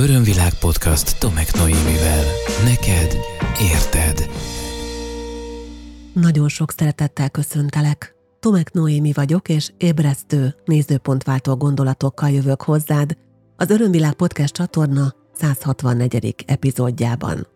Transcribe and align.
Örömvilág 0.00 0.54
podcast 0.54 1.18
Tomek 1.18 1.54
Noémivel. 1.54 2.24
Neked 2.64 3.16
érted. 3.72 4.30
Nagyon 6.12 6.48
sok 6.48 6.70
szeretettel 6.70 7.30
köszöntelek. 7.30 8.14
Tomek 8.38 8.72
Noémi 8.72 9.12
vagyok, 9.12 9.48
és 9.48 9.70
ébresztő, 9.76 10.54
nézőpontváltó 10.64 11.56
gondolatokkal 11.56 12.30
jövök 12.30 12.62
hozzád 12.62 13.16
az 13.56 13.70
Örömvilág 13.70 14.12
podcast 14.12 14.54
csatorna 14.54 15.14
164. 15.32 16.34
epizódjában. 16.46 17.46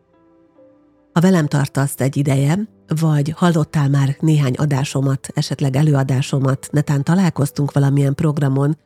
Ha 1.13 1.21
velem 1.21 1.47
tartasz 1.47 2.01
egy 2.01 2.17
ideje, 2.17 2.59
vagy 3.01 3.33
hallottál 3.37 3.89
már 3.89 4.17
néhány 4.21 4.55
adásomat, 4.55 5.29
esetleg 5.35 5.77
előadásomat, 5.77 6.69
netán 6.71 7.05
találkoztunk 7.05 7.73
valamilyen 7.73 8.15
programon, 8.15 8.77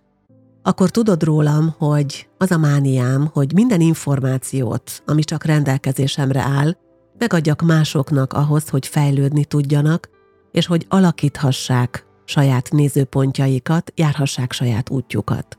akkor 0.63 0.91
tudod 0.91 1.23
rólam, 1.23 1.75
hogy 1.79 2.29
az 2.39 2.51
a 2.51 2.59
mániám, 2.59 3.31
hogy 3.33 3.53
minden 3.53 3.81
információt, 3.81 5.03
ami 5.07 5.23
csak 5.23 5.45
rendelkezésemre 5.45 6.41
áll, 6.41 6.77
megadjak 7.19 7.63
másoknak 7.63 8.33
ahhoz, 8.33 8.69
hogy 8.69 8.87
fejlődni 8.87 9.45
tudjanak, 9.45 10.09
és 10.53 10.67
hogy 10.67 10.87
alakíthassák 10.89 12.07
saját 12.25 12.71
nézőpontjaikat, 12.71 13.93
járhassák 13.95 14.53
saját 14.53 14.91
útjukat. 14.91 15.59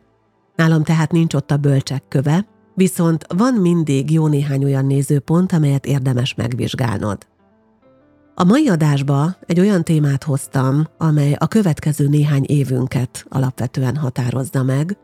Nálam 0.55 0.83
tehát 0.83 1.11
nincs 1.11 1.33
ott 1.33 1.51
a 1.51 1.57
bölcsek 1.57 2.03
köve, 2.07 2.45
viszont 2.75 3.25
van 3.37 3.53
mindig 3.53 4.11
jó 4.11 4.27
néhány 4.27 4.63
olyan 4.63 4.85
nézőpont, 4.85 5.51
amelyet 5.51 5.85
érdemes 5.85 6.33
megvizsgálnod. 6.33 7.27
A 8.39 8.43
mai 8.43 8.69
adásba 8.69 9.35
egy 9.45 9.59
olyan 9.59 9.83
témát 9.83 10.23
hoztam, 10.23 10.87
amely 10.97 11.35
a 11.37 11.47
következő 11.47 12.07
néhány 12.07 12.43
évünket 12.47 13.25
alapvetően 13.29 13.95
határozza 13.95 14.63
meg, 14.63 14.97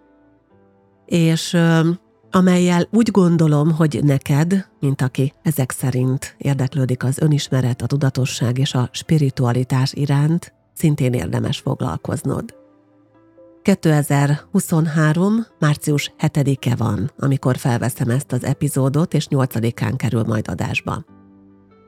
és 1.05 1.57
amelyel 2.31 2.87
úgy 2.91 3.11
gondolom, 3.11 3.71
hogy 3.71 3.99
neked, 4.03 4.67
mint 4.79 5.01
aki 5.01 5.33
ezek 5.41 5.71
szerint 5.71 6.35
érdeklődik 6.37 7.03
az 7.03 7.19
önismeret, 7.19 7.81
a 7.81 7.85
tudatosság 7.85 8.57
és 8.57 8.73
a 8.73 8.89
spiritualitás 8.91 9.93
iránt, 9.93 10.53
szintén 10.73 11.13
érdemes 11.13 11.59
foglalkoznod. 11.59 12.55
2023. 13.61 15.45
március 15.59 16.13
7-e 16.19 16.75
van, 16.75 17.11
amikor 17.19 17.57
felveszem 17.57 18.09
ezt 18.09 18.31
az 18.31 18.43
epizódot, 18.43 19.13
és 19.13 19.27
8-án 19.29 19.93
kerül 19.95 20.23
majd 20.23 20.47
adásba. 20.47 21.05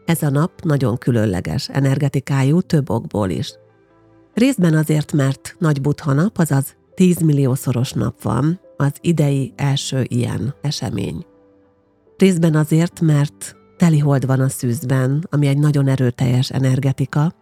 Ez 0.08 0.22
a 0.22 0.30
nap 0.30 0.61
nagyon 0.61 0.97
különleges 0.97 1.69
energetikájú 1.69 2.61
több 2.61 2.89
okból 2.89 3.30
is. 3.30 3.53
Részben 4.33 4.73
azért, 4.73 5.11
mert 5.11 5.55
nagy 5.59 5.81
butha 5.81 6.14
nap, 6.14 6.38
azaz 6.38 6.75
10 6.95 7.19
milliószoros 7.19 7.91
nap 7.91 8.22
van, 8.22 8.59
az 8.77 8.91
idei 9.02 9.53
első 9.55 10.05
ilyen 10.08 10.55
esemény. 10.61 11.25
Részben 12.17 12.55
azért, 12.55 13.02
mert 13.02 13.55
telihold 13.77 14.25
van 14.25 14.39
a 14.39 14.49
szűzben, 14.49 15.27
ami 15.30 15.47
egy 15.47 15.58
nagyon 15.58 15.88
erőteljes 15.88 16.49
energetika, 16.52 17.33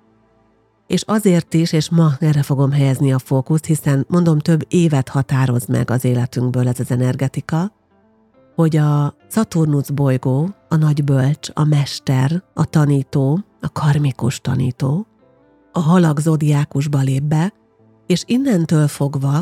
és 0.88 1.02
azért 1.02 1.54
is, 1.54 1.74
és 1.74 1.90
ma 1.90 2.12
erre 2.20 2.44
fogom 2.44 2.72
helyezni 2.72 3.14
a 3.14 3.20
fókuszt, 3.20 3.66
hiszen 3.66 4.06
mondom, 4.10 4.40
több 4.40 4.66
évet 4.68 5.10
határoz 5.10 5.66
meg 5.66 5.92
az 5.92 6.06
életünkből 6.06 6.68
ez 6.68 6.80
az 6.80 6.92
energetika, 6.92 7.72
hogy 8.56 8.78
a 8.78 9.16
Szaturnusz 9.28 9.90
bolygó, 9.90 10.50
a 10.70 10.76
nagy 10.76 11.04
bölcs, 11.04 11.50
a 11.54 11.64
mester, 11.64 12.44
a 12.54 12.66
tanító, 12.66 13.40
a 13.62 13.70
karmikus 13.72 14.42
tanító, 14.42 15.08
a 15.72 15.80
halag 15.80 16.20
zodiákusba 16.20 17.00
lép 17.00 17.24
be, 17.24 17.54
és 18.08 18.24
innentől 18.26 18.88
fogva 18.88 19.40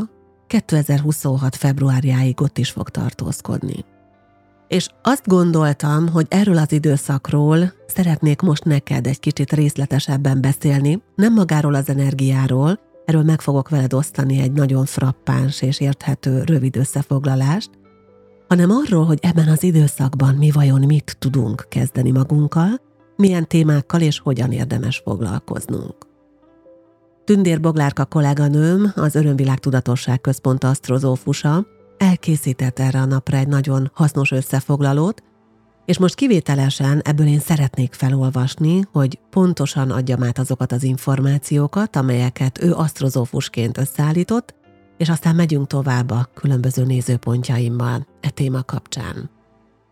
2026. 0.47 1.55
februárjáig 1.55 2.42
ott 2.42 2.58
is 2.58 2.70
fog 2.70 2.89
tartózkodni. 2.89 3.86
És 4.67 4.89
azt 5.02 5.27
gondoltam, 5.27 6.08
hogy 6.08 6.25
erről 6.30 6.58
az 6.58 6.72
időszakról 6.72 7.73
szeretnék 7.88 8.42
most 8.42 8.64
neked 8.64 9.08
egy 9.08 9.20
kicsit 9.20 9.53
részletesebben 9.53 10.42
beszélni, 10.42 11.02
nem 11.16 11.33
magáról 11.33 11.73
az 11.73 11.89
energiáról, 11.89 12.80
erről 13.05 13.23
meg 13.23 13.42
fogok 13.42 13.70
veled 13.70 13.93
osztani 13.93 14.39
egy 14.39 14.52
nagyon 14.52 14.86
frappáns 14.86 15.61
és 15.61 15.80
érthető 15.80 16.43
rövid 16.43 16.76
összefoglalást, 16.76 17.70
hanem 18.48 18.70
arról, 18.71 19.05
hogy 19.05 19.20
ebben 19.21 19.48
az 19.48 19.64
időszakban 19.64 20.36
mi 20.36 20.52
vajon 20.52 20.81
mit 20.86 21.15
tudunk 21.20 21.65
kezdeni 21.70 22.11
magunkkal, 22.11 22.81
milyen 23.15 23.48
témákkal 23.48 24.02
és 24.02 24.20
hogyan 24.20 24.52
érdemes 24.52 25.02
foglalkoznunk. 25.04 25.95
Tündér 27.23 27.59
Boglárka 27.59 28.05
kolléganőm, 28.05 28.92
az 28.95 29.15
Örömvilág 29.15 29.59
Tudatosság 29.59 30.21
Központ 30.21 30.64
asztrozófusa, 30.64 31.65
elkészített 31.98 32.80
erre 32.80 32.99
a 32.99 33.05
napra 33.05 33.37
egy 33.37 33.48
nagyon 33.48 33.92
hasznos 33.93 34.31
összefoglalót, 34.31 35.23
és 35.86 35.98
most 35.98 36.15
kivételesen 36.15 37.02
ebből 37.04 37.27
én 37.27 37.39
szeretnék 37.39 37.93
felolvasni, 37.93 38.81
hogy 38.92 39.20
pontosan 39.30 39.92
adjam 39.92 40.23
át 40.23 40.39
azokat 40.39 40.71
az 40.71 40.83
információkat, 40.83 41.95
amelyeket 41.95 42.64
ő 42.64 42.73
asztrozófusként 42.73 43.77
összeállított, 43.77 44.55
és 44.98 45.09
aztán 45.09 45.36
megyünk 45.36 45.67
tovább 45.67 46.11
a 46.11 46.30
különböző 46.33 46.86
nézőpontjaimmal 46.86 48.08
e 48.21 48.30
téma 48.30 48.64
kapcsán. 48.64 49.30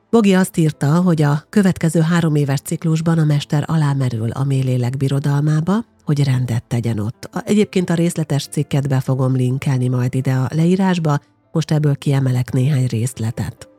Bogi 0.09 0.33
azt 0.33 0.57
írta, 0.57 1.01
hogy 1.01 1.21
a 1.21 1.43
következő 1.49 1.99
három 1.99 2.35
éves 2.35 2.59
ciklusban 2.59 3.17
a 3.17 3.23
mester 3.25 3.63
alámerül 3.67 4.29
a 4.29 4.43
mélélek 4.43 4.97
birodalmába, 4.97 5.85
hogy 6.03 6.23
rendet 6.23 6.63
tegyen 6.63 6.99
ott. 6.99 7.29
Egyébként 7.45 7.89
a 7.89 7.93
részletes 7.93 8.47
cikket 8.47 8.87
be 8.87 8.99
fogom 8.99 9.35
linkelni 9.35 9.87
majd 9.87 10.15
ide 10.15 10.33
a 10.33 10.47
leírásba, 10.53 11.19
most 11.51 11.71
ebből 11.71 11.95
kiemelek 11.95 12.51
néhány 12.51 12.85
részletet. 12.85 13.69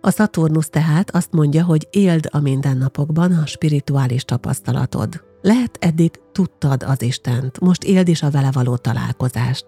A 0.00 0.10
Szaturnusz 0.10 0.68
tehát 0.68 1.10
azt 1.10 1.32
mondja, 1.32 1.64
hogy 1.64 1.88
éld 1.90 2.28
a 2.30 2.38
mindennapokban 2.38 3.32
a 3.32 3.46
spirituális 3.46 4.24
tapasztalatod. 4.24 5.22
Lehet 5.42 5.76
eddig 5.80 6.10
tudtad 6.32 6.82
az 6.82 7.02
Istent, 7.02 7.60
most 7.60 7.84
éld 7.84 8.08
is 8.08 8.22
a 8.22 8.30
vele 8.30 8.50
való 8.52 8.76
találkozást. 8.76 9.66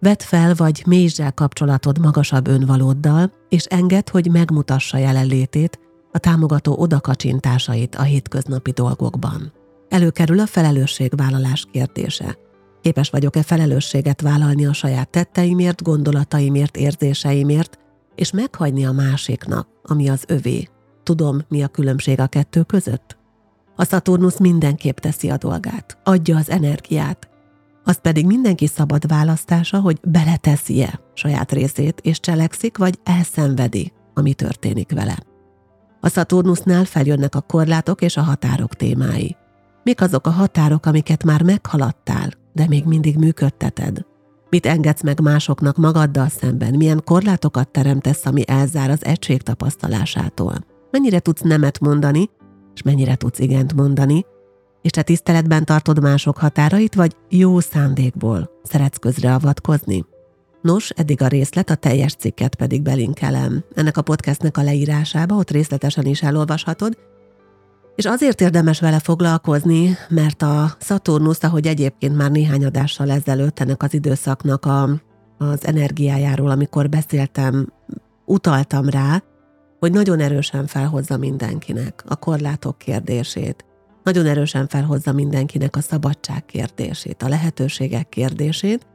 Vedd 0.00 0.18
fel 0.18 0.54
vagy 0.54 0.82
mélyzsel 0.86 1.32
kapcsolatod 1.32 1.98
magasabb 1.98 2.48
önvalóddal, 2.48 3.32
és 3.48 3.64
enged, 3.64 4.08
hogy 4.08 4.30
megmutassa 4.30 4.96
jelenlétét, 4.96 5.78
a 6.12 6.18
támogató 6.18 6.76
odakacsintásait 6.78 7.94
a 7.94 8.02
hétköznapi 8.02 8.70
dolgokban. 8.70 9.52
Előkerül 9.88 10.40
a 10.40 10.46
felelősségvállalás 10.46 11.66
kérdése. 11.72 12.38
Képes 12.80 13.10
vagyok-e 13.10 13.42
felelősséget 13.42 14.20
vállalni 14.20 14.66
a 14.66 14.72
saját 14.72 15.10
tetteimért, 15.10 15.82
gondolataimért, 15.82 16.76
érzéseimért, 16.76 17.78
és 18.14 18.30
meghagyni 18.30 18.86
a 18.86 18.92
másiknak, 18.92 19.68
ami 19.82 20.08
az 20.08 20.24
övé. 20.26 20.68
Tudom, 21.02 21.40
mi 21.48 21.62
a 21.62 21.68
különbség 21.68 22.20
a 22.20 22.26
kettő 22.26 22.62
között? 22.62 23.18
A 23.76 23.84
Szaturnusz 23.84 24.38
mindenképp 24.38 24.98
teszi 24.98 25.30
a 25.30 25.36
dolgát, 25.36 25.98
adja 26.04 26.36
az 26.36 26.50
energiát, 26.50 27.29
az 27.84 28.00
pedig 28.00 28.26
mindenki 28.26 28.66
szabad 28.66 29.08
választása, 29.08 29.80
hogy 29.80 29.98
beleteszi-e 30.02 31.00
saját 31.14 31.52
részét, 31.52 32.00
és 32.02 32.20
cselekszik, 32.20 32.78
vagy 32.78 32.98
elszenvedi, 33.04 33.92
ami 34.14 34.34
történik 34.34 34.92
vele. 34.92 35.18
A 36.00 36.08
Szaturnusnál 36.08 36.84
feljönnek 36.84 37.34
a 37.34 37.40
korlátok 37.40 38.02
és 38.02 38.16
a 38.16 38.22
határok 38.22 38.74
témái. 38.74 39.36
Mik 39.82 40.00
azok 40.00 40.26
a 40.26 40.30
határok, 40.30 40.86
amiket 40.86 41.24
már 41.24 41.42
meghaladtál, 41.42 42.30
de 42.52 42.66
még 42.68 42.84
mindig 42.84 43.16
működteted? 43.16 44.04
Mit 44.50 44.66
engedsz 44.66 45.02
meg 45.02 45.20
másoknak 45.20 45.76
magaddal 45.76 46.28
szemben? 46.28 46.74
Milyen 46.74 47.02
korlátokat 47.04 47.68
teremtesz, 47.68 48.26
ami 48.26 48.42
elzár 48.46 48.90
az 48.90 49.04
egység 49.04 49.42
tapasztalásától? 49.42 50.54
Mennyire 50.90 51.18
tudsz 51.18 51.40
nemet 51.40 51.80
mondani, 51.80 52.30
és 52.74 52.82
mennyire 52.82 53.14
tudsz 53.14 53.38
igent 53.38 53.74
mondani, 53.74 54.24
és 54.82 54.90
te 54.90 55.02
tiszteletben 55.02 55.64
tartod 55.64 56.02
mások 56.02 56.36
határait, 56.38 56.94
vagy 56.94 57.16
jó 57.28 57.60
szándékból 57.60 58.50
szeretsz 58.62 58.98
közreavatkozni? 58.98 60.04
Nos, 60.62 60.90
eddig 60.90 61.22
a 61.22 61.26
részlet, 61.26 61.70
a 61.70 61.74
teljes 61.74 62.14
cikket 62.14 62.54
pedig 62.54 62.82
belinkelem. 62.82 63.64
Ennek 63.74 63.96
a 63.96 64.02
podcastnek 64.02 64.56
a 64.56 64.62
leírásába, 64.62 65.34
ott 65.34 65.50
részletesen 65.50 66.04
is 66.04 66.22
elolvashatod, 66.22 66.98
és 67.96 68.06
azért 68.06 68.40
érdemes 68.40 68.80
vele 68.80 68.98
foglalkozni, 68.98 69.96
mert 70.08 70.42
a 70.42 70.76
Szaturnusz, 70.78 71.42
ahogy 71.42 71.66
egyébként 71.66 72.16
már 72.16 72.30
néhány 72.30 72.64
adással 72.64 73.10
ezelőtt 73.10 73.60
ennek 73.60 73.82
az 73.82 73.94
időszaknak 73.94 74.64
a, 74.64 74.88
az 75.38 75.66
energiájáról, 75.66 76.50
amikor 76.50 76.88
beszéltem, 76.88 77.72
utaltam 78.24 78.88
rá, 78.88 79.22
hogy 79.78 79.92
nagyon 79.92 80.20
erősen 80.20 80.66
felhozza 80.66 81.16
mindenkinek 81.16 82.04
a 82.06 82.16
korlátok 82.16 82.78
kérdését, 82.78 83.64
nagyon 84.02 84.26
erősen 84.26 84.68
felhozza 84.68 85.12
mindenkinek 85.12 85.76
a 85.76 85.80
szabadság 85.80 86.44
kérdését, 86.44 87.22
a 87.22 87.28
lehetőségek 87.28 88.08
kérdését, 88.08 88.86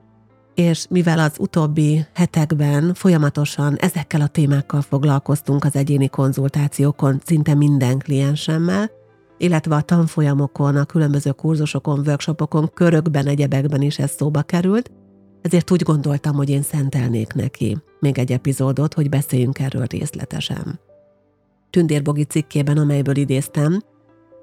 és 0.56 0.86
mivel 0.90 1.19
az 1.19 1.36
utóbbi 1.40 2.06
hetekben 2.13 2.94
folyamatosan 2.94 3.75
ezekkel 3.75 4.22
a 4.22 4.28
témákkal 4.28 4.81
foglalkoztunk 4.81 5.63
az 5.63 5.75
egyéni 5.75 6.10
konzultációkon 6.10 7.22
szinte 7.25 7.54
minden 7.54 8.00
kliensemmel, 8.00 8.92
illetve 9.38 9.75
a 9.75 9.81
tanfolyamokon, 9.81 10.75
a 10.75 10.86
különböző 10.86 11.31
kurzusokon, 11.31 12.00
workshopokon, 12.06 12.72
körökben, 12.74 13.28
egyebekben 13.28 13.81
is 13.81 14.00
ez 14.00 14.12
szóba 14.12 14.42
került, 14.42 14.92
ezért 15.42 15.72
úgy 15.72 15.81
gondoltam, 15.81 16.36
hogy 16.36 16.50
én 16.50 16.62
szentelnék 16.62 17.34
neki 17.34 17.78
még 18.00 18.18
egy 18.18 18.31
epizódot, 18.31 18.94
hogy 18.94 19.10
beszéljünk 19.10 19.60
erről 19.60 19.86
részletesen. 19.86 20.80
Tündér 21.69 22.02
Bogi 22.02 22.24
cikkében, 22.24 22.78
amelyből 22.78 23.16
idéztem, 23.16 23.81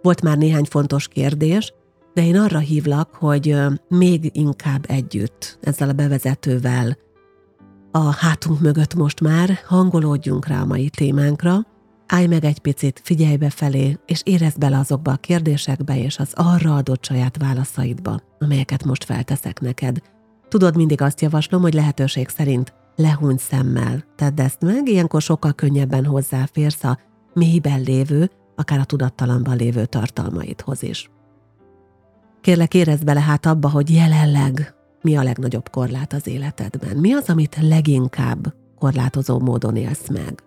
volt 0.02 0.22
már 0.22 0.38
néhány 0.38 0.64
fontos 0.64 1.08
kérdés, 1.08 1.72
de 2.14 2.24
én 2.26 2.36
arra 2.36 2.58
hívlak, 2.58 3.14
hogy 3.14 3.56
még 3.88 4.30
inkább 4.32 4.84
együtt 4.88 5.58
ezzel 5.60 5.88
a 5.88 5.92
bevezetővel 5.92 6.96
a 7.94 8.14
hátunk 8.14 8.60
mögött 8.60 8.94
most 8.94 9.20
már 9.20 9.58
hangolódjunk 9.66 10.46
rá 10.46 10.60
a 10.60 10.64
mai 10.64 10.88
témánkra, 10.88 11.66
állj 12.06 12.26
meg 12.26 12.44
egy 12.44 12.58
picit, 12.58 13.00
figyelj 13.04 13.36
befelé, 13.36 13.98
és 14.06 14.20
érezd 14.24 14.58
bele 14.58 14.78
azokba 14.78 15.12
a 15.12 15.16
kérdésekbe 15.16 15.98
és 15.98 16.18
az 16.18 16.32
arra 16.34 16.74
adott 16.74 17.04
saját 17.04 17.36
válaszaidba, 17.36 18.20
amelyeket 18.38 18.84
most 18.84 19.04
felteszek 19.04 19.60
neked. 19.60 20.02
Tudod, 20.48 20.76
mindig 20.76 21.00
azt 21.00 21.20
javaslom, 21.20 21.62
hogy 21.62 21.74
lehetőség 21.74 22.28
szerint 22.28 22.72
lehúny 22.96 23.36
szemmel. 23.36 24.04
Tedd 24.16 24.40
ezt 24.40 24.60
meg, 24.60 24.88
ilyenkor 24.88 25.22
sokkal 25.22 25.52
könnyebben 25.52 26.04
hozzáférsz 26.04 26.84
a 26.84 26.98
mélyben 27.34 27.80
lévő, 27.80 28.30
akár 28.62 28.78
a 28.78 28.84
tudattalamban 28.84 29.56
lévő 29.56 29.86
tartalmaidhoz 29.86 30.82
is. 30.82 31.10
Kérlek, 32.40 32.74
érezd 32.74 33.04
bele 33.04 33.20
hát 33.20 33.46
abba, 33.46 33.70
hogy 33.70 33.90
jelenleg 33.90 34.74
mi 35.02 35.16
a 35.16 35.22
legnagyobb 35.22 35.68
korlát 35.68 36.12
az 36.12 36.26
életedben. 36.26 36.96
Mi 36.96 37.12
az, 37.12 37.28
amit 37.28 37.56
leginkább 37.60 38.54
korlátozó 38.78 39.38
módon 39.38 39.76
élsz 39.76 40.08
meg? 40.08 40.42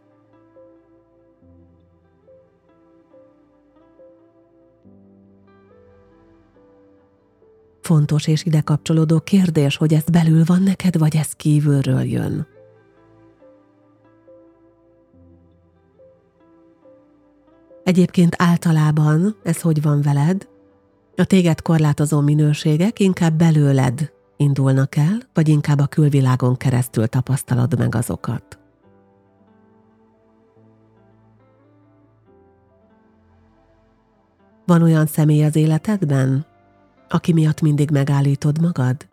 Fontos 7.82 8.28
és 8.28 8.44
ide 8.44 8.62
kapcsolódó 8.62 9.20
kérdés, 9.20 9.78
hogy 9.78 9.94
ez 9.94 10.04
belül 10.04 10.44
van 10.46 10.62
neked, 10.62 10.98
vagy 10.98 11.16
ez 11.16 11.32
kívülről 11.32 12.02
jön. 12.02 12.55
Egyébként 17.86 18.36
általában 18.38 19.36
ez 19.44 19.62
hogy 19.62 19.82
van 19.82 20.02
veled? 20.02 20.48
A 21.16 21.26
téged 21.26 21.62
korlátozó 21.62 22.20
minőségek 22.20 23.00
inkább 23.00 23.34
belőled 23.38 24.12
indulnak 24.38 24.96
el, 24.96 25.18
vagy 25.34 25.48
inkább 25.48 25.80
a 25.80 25.88
külvilágon 25.88 26.58
keresztül 26.58 27.08
tapasztalod 27.08 27.78
meg 27.78 27.96
azokat? 27.96 28.60
Van 34.66 34.82
olyan 34.82 35.06
személy 35.06 35.44
az 35.44 35.56
életedben, 35.56 36.46
aki 37.10 37.34
miatt 37.34 37.62
mindig 37.62 37.92
megállítod 37.92 38.62
magad? 38.62 39.08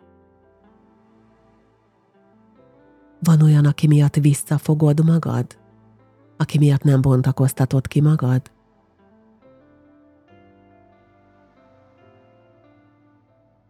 Van 3.19 3.41
olyan, 3.41 3.65
aki 3.65 3.87
miatt 3.87 4.15
visszafogod 4.15 5.05
magad? 5.05 5.57
Aki 6.37 6.57
miatt 6.57 6.83
nem 6.83 7.01
bontakoztatod 7.01 7.87
ki 7.87 8.01
magad? 8.01 8.52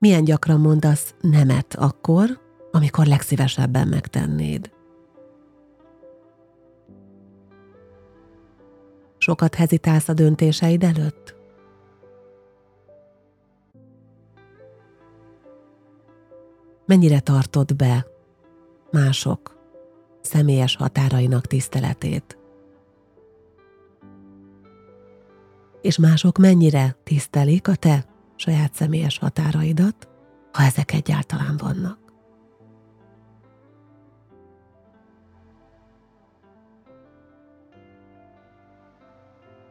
Milyen 0.03 0.23
gyakran 0.23 0.59
mondasz 0.59 1.15
nemet 1.21 1.75
akkor, 1.75 2.39
amikor 2.71 3.05
legszívesebben 3.05 3.87
megtennéd? 3.87 4.71
Sokat 9.17 9.55
hezitálsz 9.55 10.07
a 10.07 10.13
döntéseid 10.13 10.83
előtt? 10.83 11.35
Mennyire 16.85 17.19
tartod 17.19 17.75
be 17.75 18.05
mások 18.91 19.57
személyes 20.21 20.75
határainak 20.75 21.47
tiszteletét? 21.47 22.37
És 25.81 25.97
mások 25.97 26.37
mennyire 26.37 26.95
tisztelik 27.03 27.67
a 27.67 27.75
te 27.75 28.12
saját 28.35 28.73
személyes 28.73 29.17
határaidat, 29.17 30.07
ha 30.51 30.63
ezek 30.63 30.93
egyáltalán 30.93 31.57
vannak. 31.57 31.97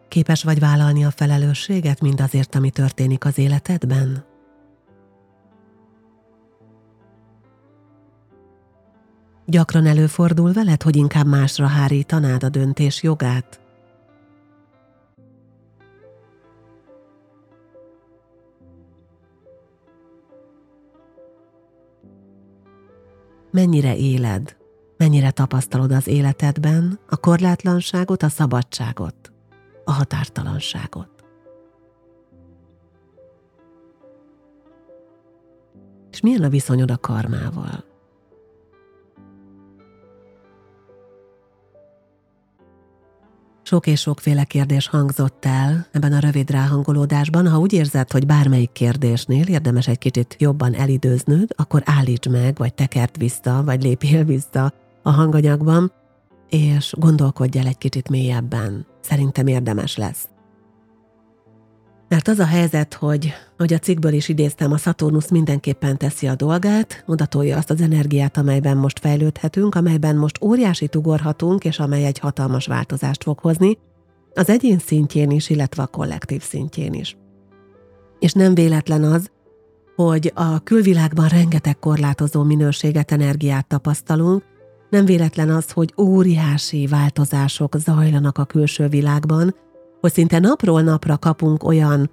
Képes 0.09 0.45
vagy 0.45 0.59
vállalni 0.59 1.05
a 1.05 1.11
felelősséget 1.11 2.01
mindazért, 2.01 2.55
ami 2.55 2.71
történik 2.71 3.25
az 3.25 3.39
életedben? 3.39 4.25
Gyakran 9.47 9.87
előfordul 9.87 10.53
veled, 10.53 10.83
hogy 10.83 10.97
inkább 10.97 11.27
másra 11.27 11.67
hárítanád 11.67 12.43
a 12.43 12.49
döntés 12.49 13.03
jogát? 13.03 13.62
Mennyire 23.53 23.97
éled, 23.97 24.57
mennyire 24.97 25.31
tapasztalod 25.31 25.93
az 25.93 26.07
életedben 26.07 26.99
a 27.09 27.17
korlátlanságot, 27.17 28.23
a 28.23 28.29
szabadságot, 28.29 29.33
a 29.85 29.93
határtalanságot. 29.93 31.09
És 36.11 36.21
milyen 36.21 36.43
a 36.43 36.49
viszonyod 36.49 36.91
a 36.91 36.99
karmával? 36.99 37.92
Sok 43.73 43.87
és 43.87 44.01
sokféle 44.01 44.45
kérdés 44.45 44.89
hangzott 44.89 45.45
el 45.45 45.87
ebben 45.91 46.13
a 46.13 46.19
rövid 46.19 46.51
ráhangolódásban. 46.51 47.49
Ha 47.49 47.59
úgy 47.59 47.73
érzed, 47.73 48.11
hogy 48.11 48.27
bármelyik 48.27 48.73
kérdésnél 48.73 49.47
érdemes 49.47 49.89
egy 49.89 49.99
kicsit 49.99 50.37
jobban 50.39 50.75
elidőznöd, 50.75 51.51
akkor 51.57 51.83
állíts 51.85 52.29
meg, 52.29 52.57
vagy 52.57 52.75
tekert 52.75 53.17
vissza, 53.17 53.63
vagy 53.65 53.83
lépjél 53.83 54.25
vissza 54.25 54.73
a 55.03 55.11
hanganyagban, 55.11 55.93
és 56.49 56.95
gondolkodj 56.99 57.59
el 57.59 57.67
egy 57.67 57.79
kicsit 57.79 58.09
mélyebben. 58.09 58.87
Szerintem 59.01 59.47
érdemes 59.47 59.97
lesz. 59.97 60.32
Mert 62.13 62.29
az 62.29 62.39
a 62.39 62.47
helyzet, 62.47 62.95
hogy, 62.95 63.33
hogy 63.57 63.73
a 63.73 63.79
cikkből 63.79 64.13
is 64.13 64.29
idéztem, 64.29 64.73
a 64.73 64.77
Saturnus 64.77 65.29
mindenképpen 65.29 65.97
teszi 65.99 66.27
a 66.27 66.35
dolgát, 66.35 67.05
odatolja 67.07 67.57
azt 67.57 67.71
az 67.71 67.81
energiát, 67.81 68.37
amelyben 68.37 68.77
most 68.77 68.99
fejlődhetünk, 68.99 69.75
amelyben 69.75 70.17
most 70.17 70.43
óriási 70.43 70.89
ugorhatunk, 70.97 71.65
és 71.65 71.79
amely 71.79 72.05
egy 72.05 72.19
hatalmas 72.19 72.67
változást 72.67 73.23
fog 73.23 73.39
hozni, 73.39 73.79
az 74.35 74.49
egyén 74.49 74.79
szintjén 74.79 75.31
is, 75.31 75.51
illetve 75.51 75.83
a 75.83 75.87
kollektív 75.87 76.43
szintjén 76.43 76.93
is. 76.93 77.17
És 78.19 78.33
nem 78.33 78.55
véletlen 78.55 79.03
az, 79.05 79.31
hogy 79.97 80.33
a 80.35 80.59
külvilágban 80.59 81.29
rengeteg 81.29 81.79
korlátozó 81.79 82.43
minőséget, 82.43 83.13
energiát 83.13 83.67
tapasztalunk, 83.67 84.45
nem 84.91 85.05
véletlen 85.05 85.51
az, 85.51 85.71
hogy 85.71 85.95
óriási 85.97 86.87
változások 86.87 87.77
zajlanak 87.77 88.39
a 88.39 88.45
külső 88.45 88.89
világban, 88.89 89.55
hogy 90.03 90.13
szinte 90.13 90.39
napról 90.39 90.83
napra 90.83 91.19
kapunk 91.19 91.65
olyan 91.65 92.11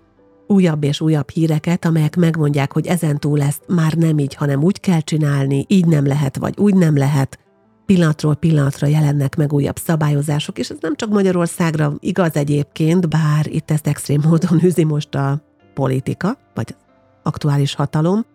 újabb 0.47 0.83
és 0.83 1.01
újabb 1.01 1.29
híreket, 1.29 1.85
amelyek 1.85 2.15
megmondják, 2.15 2.73
hogy 2.73 2.87
ezentúl 2.87 3.41
ezt 3.41 3.63
már 3.67 3.93
nem 3.93 4.17
így, 4.17 4.33
hanem 4.33 4.63
úgy 4.63 4.79
kell 4.79 4.99
csinálni, 4.99 5.65
így 5.67 5.85
nem 5.85 6.05
lehet, 6.05 6.37
vagy 6.37 6.53
úgy 6.57 6.75
nem 6.75 6.97
lehet. 6.97 7.39
Pillanatról 7.85 8.35
pillanatra 8.35 8.87
jelennek 8.87 9.35
meg 9.35 9.53
újabb 9.53 9.77
szabályozások, 9.77 10.57
és 10.57 10.69
ez 10.69 10.77
nem 10.79 10.95
csak 10.95 11.09
Magyarországra 11.09 11.93
igaz 11.99 12.35
egyébként, 12.35 13.09
bár 13.09 13.47
itt 13.47 13.71
ezt 13.71 13.87
extrém 13.87 14.21
módon 14.25 14.63
üzi 14.69 14.83
most 14.83 15.15
a 15.15 15.41
politika, 15.73 16.37
vagy 16.53 16.75
aktuális 17.23 17.73
hatalom, 17.73 18.25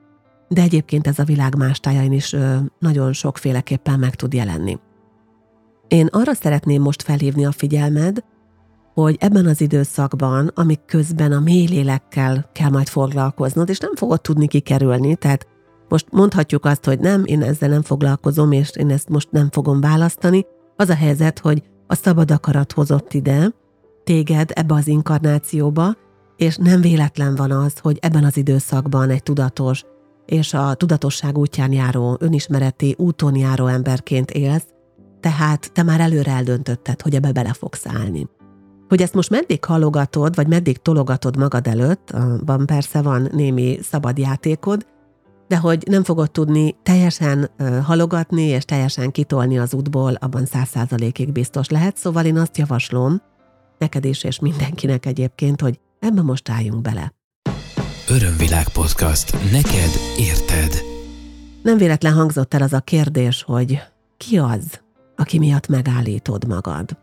de 0.49 0.63
egyébként 0.63 1.07
ez 1.07 1.19
a 1.19 1.25
világ 1.25 1.57
más 1.57 1.81
tájain 1.81 2.13
is 2.13 2.37
nagyon 2.79 3.13
sokféleképpen 3.13 3.99
meg 3.99 4.15
tud 4.15 4.33
jelenni. 4.33 4.79
Én 5.89 6.07
arra 6.07 6.35
szeretném 6.35 6.83
most 6.83 7.03
felhívni 7.03 7.47
a 7.47 7.53
figyelmed, 7.53 8.25
hogy 8.95 9.17
ebben 9.21 9.47
az 9.47 9.61
időszakban, 9.61 10.51
amik 10.55 10.81
közben 10.87 11.33
a 11.33 11.41
mély 11.41 11.67
lélekkel 11.67 12.51
kell 12.53 12.71
majd 12.71 12.89
foglalkoznod, 12.89 13.69
és 13.69 13.79
nem 13.79 13.95
fogod 13.95 14.21
tudni 14.21 14.47
kikerülni, 14.47 15.17
tehát 15.17 15.47
most 15.89 16.07
mondhatjuk 16.11 16.65
azt, 16.65 16.85
hogy 16.85 16.99
nem, 16.99 17.23
én 17.25 17.43
ezzel 17.43 17.69
nem 17.69 17.83
foglalkozom, 17.83 18.53
és 18.53 18.71
én 18.77 18.91
ezt 18.91 19.09
most 19.09 19.31
nem 19.31 19.51
fogom 19.51 19.81
választani. 19.81 20.47
Az 20.77 20.89
a 20.89 20.95
helyzet, 20.95 21.39
hogy 21.39 21.63
a 21.87 21.95
szabad 21.95 22.31
akarat 22.31 22.73
hozott 22.73 23.13
ide 23.13 23.53
téged 24.05 24.51
ebbe 24.55 24.75
az 24.75 24.87
inkarnációba, 24.87 25.95
és 26.37 26.57
nem 26.57 26.81
véletlen 26.81 27.35
van 27.35 27.51
az, 27.51 27.79
hogy 27.79 27.99
ebben 28.01 28.25
az 28.25 28.37
időszakban 28.37 29.11
egy 29.11 29.23
tudatos 29.23 29.83
és 30.27 30.55
a 30.55 30.75
tudatosság 30.75 31.39
útján 31.39 31.73
járó, 31.73 32.17
önismereti 32.21 32.95
úton 32.99 33.37
járó 33.37 33.67
emberként 33.67 34.31
élsz, 34.31 34.67
tehát 35.21 35.73
te 35.73 35.83
már 35.83 36.01
előre 36.01 36.31
eldöntötted, 36.31 37.01
hogy 37.01 37.15
ebbe 37.15 37.33
bele 37.33 37.53
fogsz 37.53 37.87
állni. 37.87 38.29
Hogy 38.95 39.03
ezt 39.03 39.15
most 39.15 39.31
meddig 39.31 39.65
halogatod, 39.65 40.35
vagy 40.35 40.47
meddig 40.47 40.77
tologatod 40.77 41.37
magad 41.37 41.67
előtt, 41.67 42.15
van 42.45 42.67
persze 42.67 43.03
van 43.03 43.29
némi 43.33 43.79
szabad 43.83 44.19
játékod, 44.19 44.87
de 45.49 45.57
hogy 45.57 45.85
nem 45.87 46.05
fogod 46.05 46.31
tudni 46.31 46.77
teljesen 46.83 47.51
halogatni 47.83 48.43
és 48.43 48.65
teljesen 48.65 49.11
kitolni 49.11 49.59
az 49.59 49.75
útból, 49.75 50.15
abban 50.15 50.47
száz 50.47 50.69
százalékig 50.69 51.33
biztos 51.33 51.69
lehet, 51.69 51.97
szóval 51.97 52.25
én 52.25 52.39
azt 52.39 52.59
javaslom, 52.59 53.23
neked 53.79 54.05
is 54.05 54.25
és 54.25 54.39
mindenkinek 54.39 55.07
egyébként, 55.07 55.61
hogy 55.61 55.81
ebbe 55.99 56.23
most 56.23 56.49
álljunk 56.49 56.83
bele. 56.83 57.15
Örömvilág 58.09 58.69
podcast. 58.69 59.33
Neked 59.53 59.91
érted. 60.19 60.83
Nem 61.63 61.77
véletlen 61.77 62.13
hangzott 62.13 62.55
el 62.55 62.63
az 62.63 62.73
a 62.73 62.81
kérdés, 62.81 63.43
hogy 63.43 63.83
ki 64.17 64.39
az, 64.39 64.81
aki 65.17 65.39
miatt 65.39 65.69
megállítod 65.69 66.47
magad. 66.49 67.03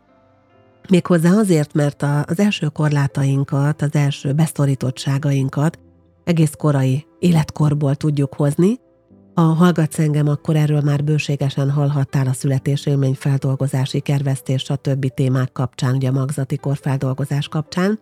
Méghozzá 0.88 1.30
azért, 1.30 1.74
mert 1.74 2.02
az 2.02 2.38
első 2.38 2.66
korlátainkat, 2.66 3.82
az 3.82 3.94
első 3.94 4.32
besztorítottságainkat 4.32 5.78
egész 6.24 6.52
korai 6.58 7.06
életkorból 7.18 7.94
tudjuk 7.94 8.34
hozni. 8.34 8.78
Ha 9.34 9.42
hallgatsz 9.42 9.98
engem, 9.98 10.28
akkor 10.28 10.56
erről 10.56 10.80
már 10.80 11.04
bőségesen 11.04 11.70
hallhattál 11.70 12.26
a 12.26 12.32
születésélmény 12.32 13.14
feldolgozási 13.14 14.00
kervesztés, 14.00 14.62
stb. 14.62 15.06
témák 15.14 15.52
kapcsán, 15.52 15.94
ugye 15.94 16.08
a 16.08 16.12
magzati 16.12 16.56
korfeldolgozás 16.56 17.48
kapcsán. 17.48 17.98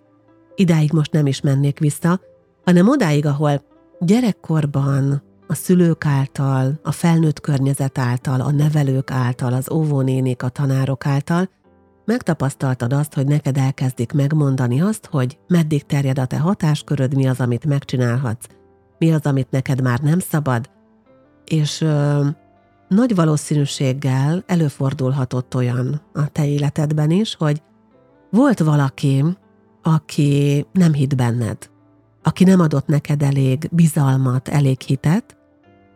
Idáig 0.54 0.92
most 0.92 1.12
nem 1.12 1.26
is 1.26 1.40
mennék 1.40 1.78
vissza, 1.78 2.20
hanem 2.64 2.88
odáig, 2.88 3.26
ahol 3.26 3.62
gyerekkorban 4.00 5.22
a 5.46 5.54
szülők 5.54 6.06
által, 6.06 6.80
a 6.82 6.92
felnőtt 6.92 7.40
környezet 7.40 7.98
által, 7.98 8.40
a 8.40 8.50
nevelők 8.50 9.10
által, 9.10 9.52
az 9.52 9.70
óvónénik, 9.70 10.42
a 10.42 10.48
tanárok 10.48 11.06
által 11.06 11.48
megtapasztaltad 12.10 12.92
azt, 12.92 13.14
hogy 13.14 13.26
neked 13.26 13.56
elkezdik 13.56 14.12
megmondani 14.12 14.80
azt, 14.80 15.06
hogy 15.10 15.38
meddig 15.48 15.86
terjed 15.86 16.18
a 16.18 16.26
te 16.26 16.38
hatásköröd, 16.38 17.14
mi 17.14 17.28
az, 17.28 17.40
amit 17.40 17.66
megcsinálhatsz, 17.66 18.46
mi 18.98 19.12
az, 19.12 19.26
amit 19.26 19.50
neked 19.50 19.82
már 19.82 19.98
nem 19.98 20.18
szabad, 20.18 20.70
és 21.44 21.80
ö, 21.80 22.26
nagy 22.88 23.14
valószínűséggel 23.14 24.42
előfordulhatott 24.46 25.54
olyan 25.54 26.00
a 26.12 26.28
te 26.28 26.46
életedben 26.46 27.10
is, 27.10 27.34
hogy 27.34 27.62
volt 28.30 28.58
valaki, 28.58 29.24
aki 29.82 30.66
nem 30.72 30.92
hitt 30.92 31.16
benned, 31.16 31.70
aki 32.22 32.44
nem 32.44 32.60
adott 32.60 32.86
neked 32.86 33.22
elég 33.22 33.68
bizalmat, 33.72 34.48
elég 34.48 34.80
hitet, 34.80 35.36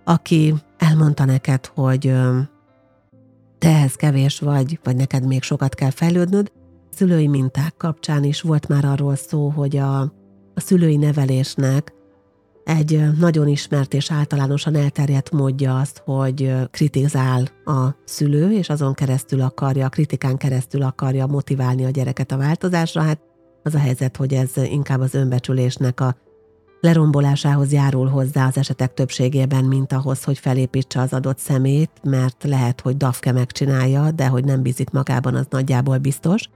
aki 0.05 0.55
elmondta 0.79 1.25
neked, 1.25 1.67
hogy 1.67 2.13
te 3.59 3.69
ehhez 3.69 3.95
kevés 3.95 4.39
vagy, 4.39 4.79
vagy 4.83 4.97
neked 4.97 5.27
még 5.27 5.43
sokat 5.43 5.75
kell 5.75 5.91
fejlődnöd. 5.91 6.53
Szülői 6.91 7.29
minták 7.29 7.75
kapcsán 7.77 8.25
is 8.25 8.41
volt 8.41 8.69
már 8.69 8.85
arról 8.85 9.17
szó, 9.17 9.49
hogy 9.49 9.77
a, 9.77 10.01
a 10.55 10.61
szülői 10.61 10.97
nevelésnek 10.97 11.93
egy 12.65 13.01
nagyon 13.19 13.49
ismert 13.49 13.95
és 13.95 14.11
általánosan 14.11 14.75
elterjedt 14.75 15.31
módja 15.31 15.79
azt, 15.79 16.03
hogy 16.05 16.53
kritizál 16.71 17.49
a 17.65 17.89
szülő, 18.05 18.53
és 18.53 18.69
azon 18.69 18.95
keresztül 18.95 19.41
akarja, 19.41 19.87
a 19.87 19.89
kritikán 19.89 20.37
keresztül 20.37 20.83
akarja 20.83 21.27
motiválni 21.27 21.85
a 21.85 21.91
gyereket 21.91 22.33
a 22.33 22.37
változásra. 22.37 23.03
Hát 23.03 23.21
az 23.63 23.75
a 23.75 23.79
helyzet, 23.79 24.17
hogy 24.17 24.35
ez 24.35 24.51
inkább 24.57 25.01
az 25.01 25.15
önbecsülésnek 25.15 26.01
a 26.01 26.17
lerombolásához 26.85 27.73
járul 27.73 28.09
hozzá 28.09 28.47
az 28.47 28.57
esetek 28.57 28.95
többségében, 28.95 29.65
mint 29.65 29.93
ahhoz, 29.93 30.25
hogy 30.25 30.39
felépítse 30.39 31.01
az 31.01 31.13
adott 31.13 31.39
szemét, 31.39 31.91
mert 32.03 32.45
lehet, 32.45 32.81
hogy 32.81 32.97
Dafke 32.97 33.33
megcsinálja, 33.33 34.11
de 34.11 34.27
hogy 34.27 34.45
nem 34.45 34.63
bízik 34.63 34.91
magában, 34.91 35.35
az 35.35 35.47
nagyjából 35.51 35.99
biztos. 35.99 36.49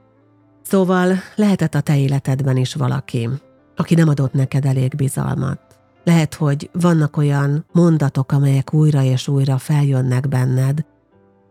Szóval 0.62 1.14
lehetett 1.36 1.74
a 1.74 1.80
te 1.80 1.98
életedben 1.98 2.56
is 2.56 2.74
valaki, 2.74 3.28
aki 3.76 3.94
nem 3.94 4.08
adott 4.08 4.32
neked 4.32 4.64
elég 4.64 4.94
bizalmat. 4.96 5.60
Lehet, 6.04 6.34
hogy 6.34 6.70
vannak 6.72 7.16
olyan 7.16 7.64
mondatok, 7.72 8.32
amelyek 8.32 8.74
újra 8.74 9.02
és 9.02 9.28
újra 9.28 9.58
feljönnek 9.58 10.28
benned, 10.28 10.84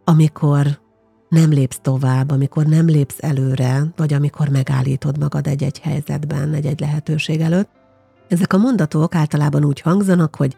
amikor 0.03 0.79
nem 1.29 1.49
lépsz 1.49 1.79
tovább, 1.81 2.31
amikor 2.31 2.65
nem 2.65 2.85
lépsz 2.85 3.17
előre, 3.23 3.83
vagy 3.95 4.13
amikor 4.13 4.49
megállítod 4.49 5.19
magad 5.19 5.47
egy-egy 5.47 5.79
helyzetben, 5.79 6.53
egy-egy 6.53 6.79
lehetőség 6.79 7.41
előtt, 7.41 7.69
ezek 8.27 8.53
a 8.53 8.57
mondatok 8.57 9.15
általában 9.15 9.65
úgy 9.65 9.81
hangzanak, 9.81 10.35
hogy 10.35 10.57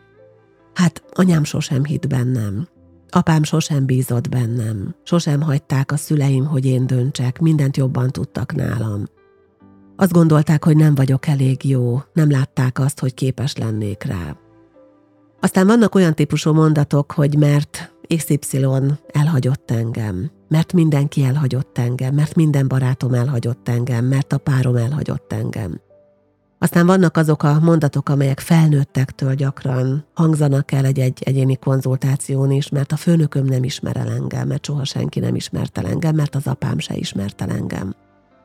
hát 0.74 1.04
anyám 1.12 1.44
sosem 1.44 1.84
hitt 1.84 2.08
bennem, 2.08 2.68
apám 3.10 3.44
sosem 3.44 3.86
bízott 3.86 4.30
bennem, 4.30 4.96
sosem 5.04 5.42
hagyták 5.42 5.92
a 5.92 5.98
szüleim, 5.98 6.46
hogy 6.46 6.66
én 6.66 6.88
döntsek, 6.88 7.40
mindent 7.40 7.78
jobban 7.78 8.10
tudtak 8.10 8.56
nálam. 8.56 9.04
Azt 9.96 10.12
gondolták, 10.12 10.64
hogy 10.64 10.76
nem 10.76 10.96
vagyok 10.96 11.28
elég 11.28 11.66
jó, 11.66 12.02
nem 12.14 12.32
látták 12.32 12.80
azt, 12.80 13.00
hogy 13.00 13.14
képes 13.14 13.56
lennék 13.56 14.04
rá. 14.04 14.38
Aztán 15.40 15.68
vannak 15.68 15.96
olyan 15.96 16.16
típusú 16.16 16.54
mondatok, 16.54 17.12
hogy 17.12 17.38
mert 17.38 17.94
XY 18.18 18.66
elhagyott 19.08 19.72
engem, 19.72 20.32
mert 20.48 20.74
mindenki 20.74 21.24
elhagyott 21.24 21.78
engem, 21.78 22.16
mert 22.16 22.36
minden 22.36 22.68
barátom 22.68 23.14
elhagyott 23.14 23.70
engem, 23.70 24.06
mert 24.06 24.34
a 24.34 24.38
párom 24.38 24.76
elhagyott 24.76 25.34
engem. 25.34 25.82
Aztán 26.62 26.86
vannak 26.86 27.18
azok 27.18 27.44
a 27.44 27.60
mondatok, 27.60 28.10
amelyek 28.10 28.40
felnőttektől 28.40 29.34
gyakran 29.34 30.06
hangzanak 30.14 30.72
el 30.72 30.86
egy-egy 30.86 31.22
egyéni 31.24 31.56
konzultáción 31.56 32.52
is, 32.52 32.70
mert 32.70 32.92
a 32.92 32.96
főnököm 32.96 33.46
nem 33.46 33.64
ismer 33.64 33.98
el 33.98 34.10
engem, 34.10 34.48
mert 34.48 34.66
soha 34.66 34.86
senki 34.86 35.20
nem 35.20 35.36
ismert 35.36 35.78
engem, 35.78 36.16
mert 36.16 36.36
az 36.36 36.48
apám 36.48 36.80
se 36.80 36.96
ismert 36.96 37.42
engem. 37.42 37.96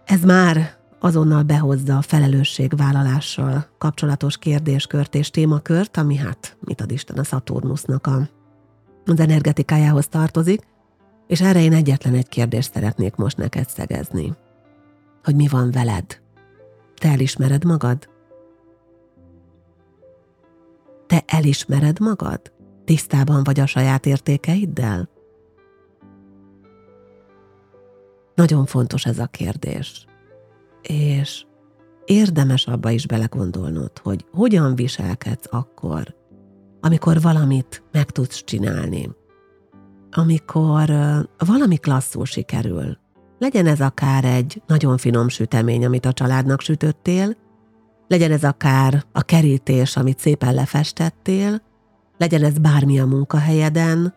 Ez 0.04 0.21
már 0.21 0.76
azonnal 1.00 1.42
behozza 1.42 1.97
a 1.97 2.02
felelősségvállalással 2.02 3.66
kapcsolatos 3.78 4.38
kérdéskört 4.38 5.14
és 5.14 5.30
témakört, 5.30 5.97
ami 5.97 6.16
hát, 6.16 6.56
mit 6.61 6.80
ad 6.80 6.90
Isten, 6.90 7.18
a 7.18 7.25
Szaturnusznak 7.25 8.06
a, 8.06 8.28
az 9.04 9.21
energetikájához 9.21 10.06
tartozik, 10.06 10.61
és 11.26 11.40
erre 11.40 11.62
én 11.62 11.73
egyetlen 11.73 12.14
egy 12.14 12.28
kérdést 12.28 12.73
szeretnék 12.73 13.14
most 13.14 13.37
neked 13.37 13.68
szegezni. 13.68 14.33
Hogy 15.23 15.35
mi 15.35 15.49
van 15.49 15.71
veled? 15.71 16.23
Te 16.94 17.08
elismered 17.08 17.64
magad? 17.64 18.08
Te 21.06 21.22
elismered 21.26 22.00
magad? 22.00 22.52
Tisztában 22.84 23.44
vagy 23.44 23.60
a 23.60 23.66
saját 23.66 24.06
értékeiddel? 24.06 25.08
Nagyon 28.34 28.66
fontos 28.66 29.06
ez 29.06 29.18
a 29.18 29.26
kérdés. 29.26 30.06
És 30.82 31.46
érdemes 32.04 32.66
abba 32.66 32.90
is 32.90 33.06
belegondolnod, 33.06 33.98
hogy 33.98 34.24
hogyan 34.32 34.74
viselkedsz 34.74 35.46
akkor, 35.50 36.14
amikor 36.80 37.20
valamit 37.20 37.82
meg 37.92 38.10
tudsz 38.10 38.44
csinálni, 38.44 39.10
amikor 40.10 40.90
valami 41.38 41.76
klasszul 41.76 42.24
sikerül, 42.24 42.98
legyen 43.38 43.66
ez 43.66 43.80
akár 43.80 44.24
egy 44.24 44.62
nagyon 44.66 44.96
finom 44.96 45.28
sütemény, 45.28 45.84
amit 45.84 46.06
a 46.06 46.12
családnak 46.12 46.60
sütöttél, 46.60 47.36
legyen 48.08 48.32
ez 48.32 48.44
akár 48.44 49.04
a 49.12 49.22
kerítés, 49.22 49.96
amit 49.96 50.18
szépen 50.18 50.54
lefestettél, 50.54 51.62
legyen 52.18 52.44
ez 52.44 52.58
bármi 52.58 53.00
a 53.00 53.06
munkahelyeden, 53.06 54.14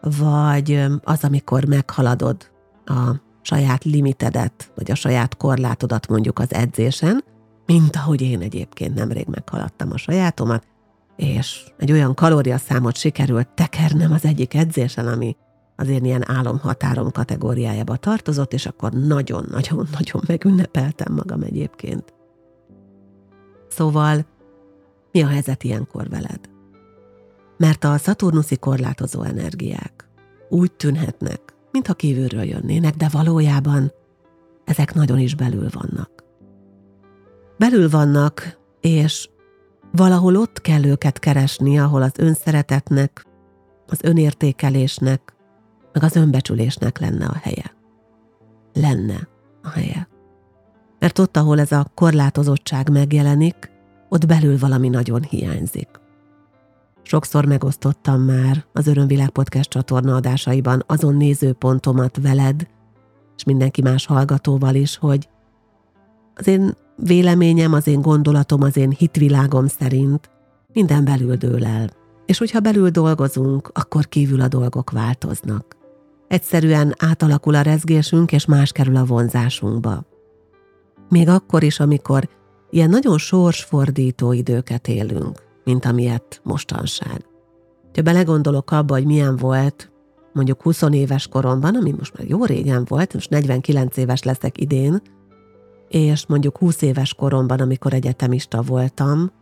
vagy 0.00 0.86
az, 1.02 1.24
amikor 1.24 1.64
meghaladod 1.64 2.50
a 2.84 3.10
saját 3.42 3.84
limitedet, 3.84 4.72
vagy 4.74 4.90
a 4.90 4.94
saját 4.94 5.36
korlátodat 5.36 6.08
mondjuk 6.08 6.38
az 6.38 6.54
edzésen, 6.54 7.24
mint 7.66 7.96
ahogy 7.96 8.22
én 8.22 8.40
egyébként 8.40 8.94
nemrég 8.94 9.26
meghaladtam 9.26 9.92
a 9.92 9.96
sajátomat, 9.96 10.66
és 11.16 11.64
egy 11.78 11.92
olyan 11.92 12.14
kalóriaszámot 12.14 12.96
sikerült 12.96 13.48
tekernem 13.48 14.12
az 14.12 14.24
egyik 14.24 14.54
edzésen, 14.54 15.06
ami 15.06 15.36
azért 15.78 16.04
ilyen 16.04 16.30
álomhatárom 16.30 17.10
kategóriájába 17.10 17.96
tartozott, 17.96 18.52
és 18.52 18.66
akkor 18.66 18.92
nagyon-nagyon-nagyon 18.92 20.22
megünnepeltem 20.26 21.14
magam 21.14 21.42
egyébként. 21.42 22.14
Szóval, 23.68 24.26
mi 25.12 25.22
a 25.22 25.26
helyzet 25.26 25.62
ilyenkor 25.62 26.08
veled? 26.08 26.40
Mert 27.56 27.84
a 27.84 27.98
szaturnuszi 27.98 28.56
korlátozó 28.56 29.22
energiák 29.22 30.08
úgy 30.48 30.72
tűnhetnek, 30.72 31.40
mintha 31.72 31.94
kívülről 31.94 32.44
jönnének, 32.44 32.94
de 32.94 33.08
valójában 33.12 33.92
ezek 34.64 34.94
nagyon 34.94 35.18
is 35.18 35.34
belül 35.34 35.68
vannak. 35.72 36.10
Belül 37.58 37.90
vannak, 37.90 38.58
és 38.80 39.28
valahol 39.92 40.36
ott 40.36 40.60
kell 40.60 40.84
őket 40.84 41.18
keresni, 41.18 41.78
ahol 41.78 42.02
az 42.02 42.12
önszeretetnek, 42.18 43.26
az 43.86 43.98
önértékelésnek, 44.02 45.36
meg 45.98 46.10
az 46.10 46.16
önbecsülésnek 46.16 46.98
lenne 46.98 47.26
a 47.26 47.36
helye. 47.42 47.74
Lenne 48.72 49.28
a 49.62 49.68
helye. 49.68 50.08
Mert 50.98 51.18
ott, 51.18 51.36
ahol 51.36 51.60
ez 51.60 51.72
a 51.72 51.90
korlátozottság 51.94 52.90
megjelenik, 52.90 53.70
ott 54.08 54.26
belül 54.26 54.58
valami 54.58 54.88
nagyon 54.88 55.22
hiányzik. 55.22 55.88
Sokszor 57.02 57.44
megosztottam 57.44 58.20
már 58.20 58.64
az 58.72 58.86
Örömvilág 58.86 59.28
Podcast 59.30 59.70
csatorna 59.70 60.14
adásaiban 60.14 60.84
azon 60.86 61.16
nézőpontomat 61.16 62.18
veled, 62.22 62.68
és 63.36 63.44
mindenki 63.44 63.82
más 63.82 64.06
hallgatóval 64.06 64.74
is, 64.74 64.96
hogy 64.96 65.28
az 66.34 66.46
én 66.46 66.74
véleményem, 66.96 67.72
az 67.72 67.86
én 67.86 68.00
gondolatom, 68.00 68.62
az 68.62 68.76
én 68.76 68.90
hitvilágom 68.90 69.66
szerint 69.66 70.30
minden 70.72 71.04
belül 71.04 71.36
dől 71.36 71.64
el. 71.64 71.90
És 72.26 72.38
hogyha 72.38 72.60
belül 72.60 72.90
dolgozunk, 72.90 73.70
akkor 73.72 74.08
kívül 74.08 74.40
a 74.40 74.48
dolgok 74.48 74.90
változnak. 74.90 75.77
Egyszerűen 76.28 76.94
átalakul 76.98 77.54
a 77.54 77.60
rezgésünk, 77.60 78.32
és 78.32 78.46
más 78.46 78.72
kerül 78.72 78.96
a 78.96 79.04
vonzásunkba. 79.04 80.04
Még 81.08 81.28
akkor 81.28 81.62
is, 81.62 81.80
amikor 81.80 82.28
ilyen 82.70 82.90
nagyon 82.90 83.18
sorsfordító 83.18 84.32
időket 84.32 84.88
élünk, 84.88 85.42
mint 85.64 85.84
amilyet 85.84 86.40
mostanság. 86.44 87.24
Ha 87.94 88.02
belegondolok 88.02 88.70
abba, 88.70 88.94
hogy 88.94 89.06
milyen 89.06 89.36
volt 89.36 89.90
mondjuk 90.32 90.62
20 90.62 90.82
éves 90.90 91.26
koromban, 91.26 91.74
ami 91.74 91.94
most 91.98 92.18
már 92.18 92.28
jó 92.28 92.44
régen 92.44 92.84
volt, 92.88 93.14
most 93.14 93.30
49 93.30 93.96
éves 93.96 94.22
leszek 94.22 94.60
idén, 94.60 95.02
és 95.88 96.26
mondjuk 96.26 96.58
20 96.58 96.82
éves 96.82 97.14
koromban, 97.14 97.60
amikor 97.60 97.92
egyetemista 97.92 98.62
voltam, 98.62 99.32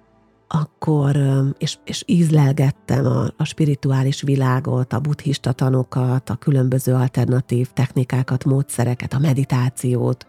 akkor, 0.48 1.16
és, 1.58 1.78
és 1.84 2.02
ízlelgettem 2.06 3.06
a, 3.06 3.24
a 3.36 3.44
spirituális 3.44 4.22
világot, 4.22 4.92
a 4.92 5.00
buddhista 5.00 5.52
tanokat, 5.52 6.30
a 6.30 6.34
különböző 6.34 6.94
alternatív 6.94 7.68
technikákat, 7.72 8.44
módszereket, 8.44 9.12
a 9.12 9.18
meditációt, 9.18 10.26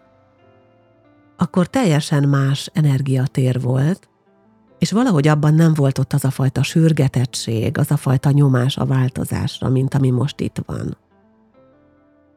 akkor 1.36 1.66
teljesen 1.66 2.28
más 2.28 2.70
energiatér 2.72 3.60
volt, 3.60 4.08
és 4.78 4.92
valahogy 4.92 5.28
abban 5.28 5.54
nem 5.54 5.74
volt 5.74 5.98
ott 5.98 6.12
az 6.12 6.24
a 6.24 6.30
fajta 6.30 6.62
sürgetettség, 6.62 7.78
az 7.78 7.90
a 7.90 7.96
fajta 7.96 8.30
nyomás 8.30 8.76
a 8.76 8.86
változásra, 8.86 9.68
mint 9.68 9.94
ami 9.94 10.10
most 10.10 10.40
itt 10.40 10.60
van. 10.66 10.96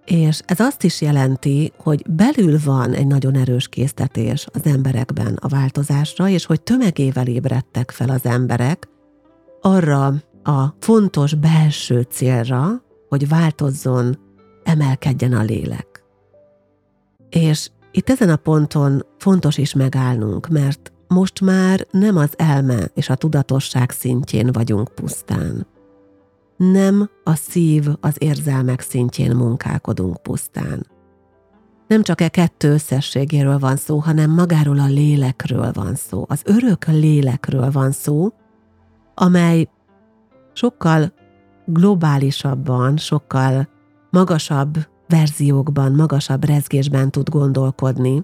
És 0.05 0.41
ez 0.45 0.59
azt 0.59 0.83
is 0.83 1.01
jelenti, 1.01 1.71
hogy 1.77 2.03
belül 2.09 2.59
van 2.63 2.93
egy 2.93 3.07
nagyon 3.07 3.35
erős 3.35 3.67
késztetés 3.67 4.47
az 4.53 4.61
emberekben 4.63 5.37
a 5.41 5.47
változásra, 5.47 6.27
és 6.27 6.45
hogy 6.45 6.61
tömegével 6.61 7.27
ébredtek 7.27 7.91
fel 7.91 8.09
az 8.09 8.25
emberek 8.25 8.87
arra 9.61 10.13
a 10.43 10.75
fontos 10.79 11.33
belső 11.33 12.01
célra, 12.01 12.83
hogy 13.09 13.27
változzon, 13.27 14.17
emelkedjen 14.63 15.33
a 15.33 15.41
lélek. 15.41 16.03
És 17.29 17.69
itt 17.91 18.09
ezen 18.09 18.29
a 18.29 18.35
ponton 18.35 19.05
fontos 19.17 19.57
is 19.57 19.73
megállnunk, 19.73 20.47
mert 20.47 20.91
most 21.07 21.41
már 21.41 21.87
nem 21.91 22.17
az 22.17 22.33
elme 22.35 22.91
és 22.93 23.09
a 23.09 23.15
tudatosság 23.15 23.91
szintjén 23.91 24.51
vagyunk 24.51 24.89
pusztán. 24.95 25.67
Nem 26.69 27.09
a 27.23 27.35
szív, 27.35 27.87
az 27.99 28.15
érzelmek 28.17 28.81
szintjén 28.81 29.35
munkálkodunk 29.35 30.21
pusztán. 30.21 30.87
Nem 31.87 32.03
csak 32.03 32.21
e 32.21 32.29
kettő 32.29 32.71
összességéről 32.71 33.59
van 33.59 33.75
szó, 33.75 33.97
hanem 33.97 34.31
magáról 34.31 34.79
a 34.79 34.85
lélekről 34.85 35.71
van 35.71 35.95
szó, 35.95 36.25
az 36.27 36.41
örök 36.45 36.85
lélekről 36.85 37.71
van 37.71 37.91
szó, 37.91 38.29
amely 39.15 39.69
sokkal 40.53 41.13
globálisabban, 41.65 42.97
sokkal 42.97 43.67
magasabb 44.09 44.77
verziókban, 45.07 45.91
magasabb 45.91 46.45
rezgésben 46.45 47.11
tud 47.11 47.29
gondolkodni. 47.29 48.23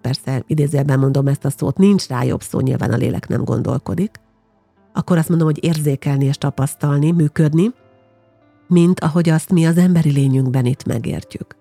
Persze 0.00 0.42
idézőjelben 0.46 0.98
mondom 0.98 1.26
ezt 1.26 1.44
a 1.44 1.50
szót, 1.50 1.78
nincs 1.78 2.08
rá 2.08 2.22
jobb 2.22 2.42
szó, 2.42 2.60
nyilván 2.60 2.92
a 2.92 2.96
lélek 2.96 3.28
nem 3.28 3.44
gondolkodik. 3.44 4.20
Akkor 4.92 5.18
azt 5.18 5.28
mondom, 5.28 5.46
hogy 5.46 5.64
érzékelni 5.64 6.24
és 6.24 6.38
tapasztalni, 6.38 7.10
működni, 7.10 7.74
mint 8.68 9.00
ahogy 9.00 9.28
azt 9.28 9.52
mi 9.52 9.66
az 9.66 9.78
emberi 9.78 10.10
lényünkben 10.10 10.64
itt 10.64 10.84
megértjük. 10.84 11.56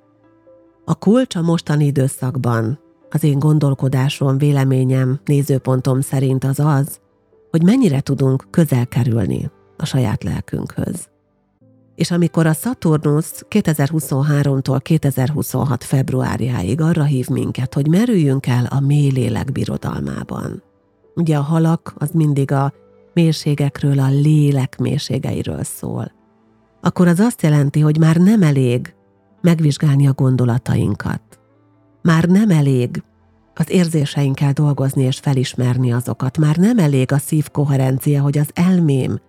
A 0.85 0.95
kulcs 0.95 1.35
a 1.35 1.41
mostani 1.41 1.85
időszakban, 1.85 2.79
az 3.09 3.23
én 3.23 3.39
gondolkodásom, 3.39 4.37
véleményem, 4.37 5.19
nézőpontom 5.25 6.01
szerint 6.01 6.43
az 6.43 6.59
az, 6.59 6.99
hogy 7.51 7.63
mennyire 7.63 7.99
tudunk 7.99 8.47
közel 8.49 8.87
kerülni 8.87 9.51
a 9.77 9.85
saját 9.85 10.23
lelkünkhöz. 10.23 11.07
És 11.95 12.11
amikor 12.11 12.45
a 12.45 12.53
Saturnus 12.53 13.31
2023-tól 13.49 14.79
2026 14.81 15.83
februárjáig 15.83 16.81
arra 16.81 17.03
hív 17.03 17.27
minket, 17.27 17.73
hogy 17.73 17.87
merüljünk 17.87 18.47
el 18.47 18.65
a 18.65 18.79
mély 18.79 19.11
lélek 19.11 19.51
birodalmában. 19.51 20.63
Ugye 21.15 21.37
a 21.37 21.41
halak 21.41 21.93
az 21.97 22.09
mindig 22.11 22.51
a 22.51 22.73
mélységekről, 23.17 23.99
a 23.99 24.09
lélek 24.09 24.77
mélységeiről 24.77 25.63
szól. 25.63 26.11
Akkor 26.81 27.07
az 27.07 27.19
azt 27.19 27.41
jelenti, 27.41 27.79
hogy 27.79 27.99
már 27.99 28.15
nem 28.15 28.41
elég 28.41 28.95
megvizsgálni 29.41 30.07
a 30.07 30.13
gondolatainkat. 30.13 31.21
Már 32.01 32.23
nem 32.23 32.49
elég 32.49 33.03
az 33.55 33.69
érzéseinkkel 33.69 34.53
dolgozni 34.53 35.03
és 35.03 35.17
felismerni 35.17 35.93
azokat. 35.93 36.37
Már 36.37 36.55
nem 36.55 36.77
elég 36.77 37.11
a 37.11 37.17
szív 37.17 37.49
koherencia, 37.49 38.21
hogy 38.21 38.37
az 38.37 38.49
elmém 38.53 39.19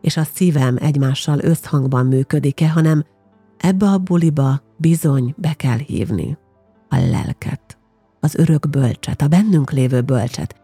és 0.00 0.16
a 0.16 0.24
szívem 0.34 0.76
egymással 0.80 1.38
összhangban 1.38 2.06
működik-e, 2.06 2.68
hanem 2.68 3.04
ebbe 3.56 3.86
a 3.86 3.98
buliba 3.98 4.62
bizony 4.76 5.34
be 5.36 5.52
kell 5.52 5.78
hívni 5.78 6.38
a 6.88 6.96
lelket, 6.96 7.78
az 8.20 8.34
örök 8.34 8.68
bölcset, 8.70 9.22
a 9.22 9.28
bennünk 9.28 9.70
lévő 9.70 10.00
bölcset. 10.00 10.54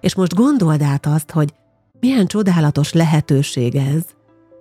És 0.00 0.14
most 0.14 0.34
gondold 0.34 0.82
át 0.82 1.06
azt, 1.06 1.30
hogy 1.30 1.54
milyen 2.00 2.26
csodálatos 2.26 2.92
lehetőség 2.92 3.74
ez, 3.74 4.02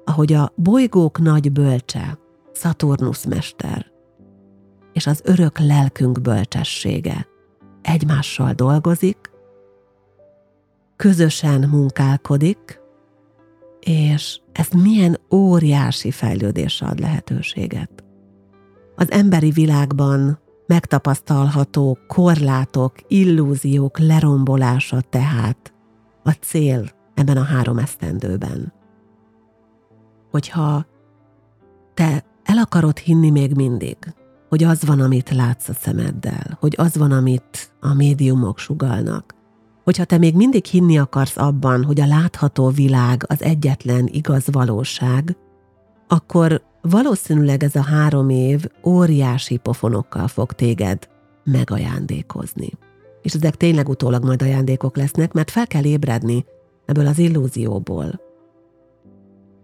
ahogy 0.05 0.33
a 0.33 0.53
bolygók 0.55 1.19
nagy 1.19 1.51
bölcse, 1.51 2.17
Szaturnusz 2.53 3.25
mester, 3.25 3.85
és 4.93 5.07
az 5.07 5.21
örök 5.23 5.59
lelkünk 5.59 6.21
bölcsessége 6.21 7.27
egymással 7.81 8.53
dolgozik, 8.53 9.17
közösen 10.95 11.69
munkálkodik, 11.69 12.79
és 13.79 14.39
ez 14.51 14.67
milyen 14.69 15.19
óriási 15.31 16.11
fejlődésre 16.11 16.87
ad 16.87 16.99
lehetőséget. 16.99 18.03
Az 18.95 19.11
emberi 19.11 19.49
világban 19.51 20.39
megtapasztalható 20.67 21.97
korlátok, 22.07 22.93
illúziók 23.07 23.99
lerombolása 23.99 25.01
tehát 25.01 25.73
a 26.23 26.31
cél 26.31 26.89
ebben 27.15 27.37
a 27.37 27.43
három 27.43 27.77
esztendőben. 27.77 28.73
Hogyha 30.31 30.85
te 31.93 32.23
el 32.43 32.57
akarod 32.57 32.97
hinni 32.97 33.29
még 33.29 33.55
mindig, 33.55 33.97
hogy 34.49 34.63
az 34.63 34.85
van, 34.85 34.99
amit 34.99 35.29
látsz 35.29 35.69
a 35.69 35.73
szemeddel, 35.73 36.57
hogy 36.59 36.73
az 36.77 36.97
van, 36.97 37.11
amit 37.11 37.71
a 37.79 37.93
médiumok 37.93 38.57
sugalnak, 38.57 39.35
Hogyha 39.85 40.05
te 40.05 40.17
még 40.17 40.35
mindig 40.35 40.65
hinni 40.65 40.97
akarsz 40.97 41.37
abban, 41.37 41.83
hogy 41.83 42.01
a 42.01 42.05
látható 42.05 42.69
világ 42.69 43.23
az 43.27 43.43
egyetlen 43.43 44.07
igaz 44.11 44.45
valóság, 44.51 45.37
akkor 46.07 46.61
valószínűleg 46.81 47.63
ez 47.63 47.75
a 47.75 47.81
három 47.81 48.29
év 48.29 48.65
óriási 48.83 49.57
pofonokkal 49.57 50.27
fog 50.27 50.51
téged 50.51 51.09
megajándékozni. 51.43 52.69
És 53.21 53.33
ezek 53.33 53.55
tényleg 53.55 53.89
utólag 53.89 54.23
majd 54.23 54.41
ajándékok 54.41 54.97
lesznek, 54.97 55.33
mert 55.33 55.51
fel 55.51 55.67
kell 55.67 55.83
ébredni 55.83 56.45
ebből 56.85 57.07
az 57.07 57.17
illúzióból. 57.17 58.21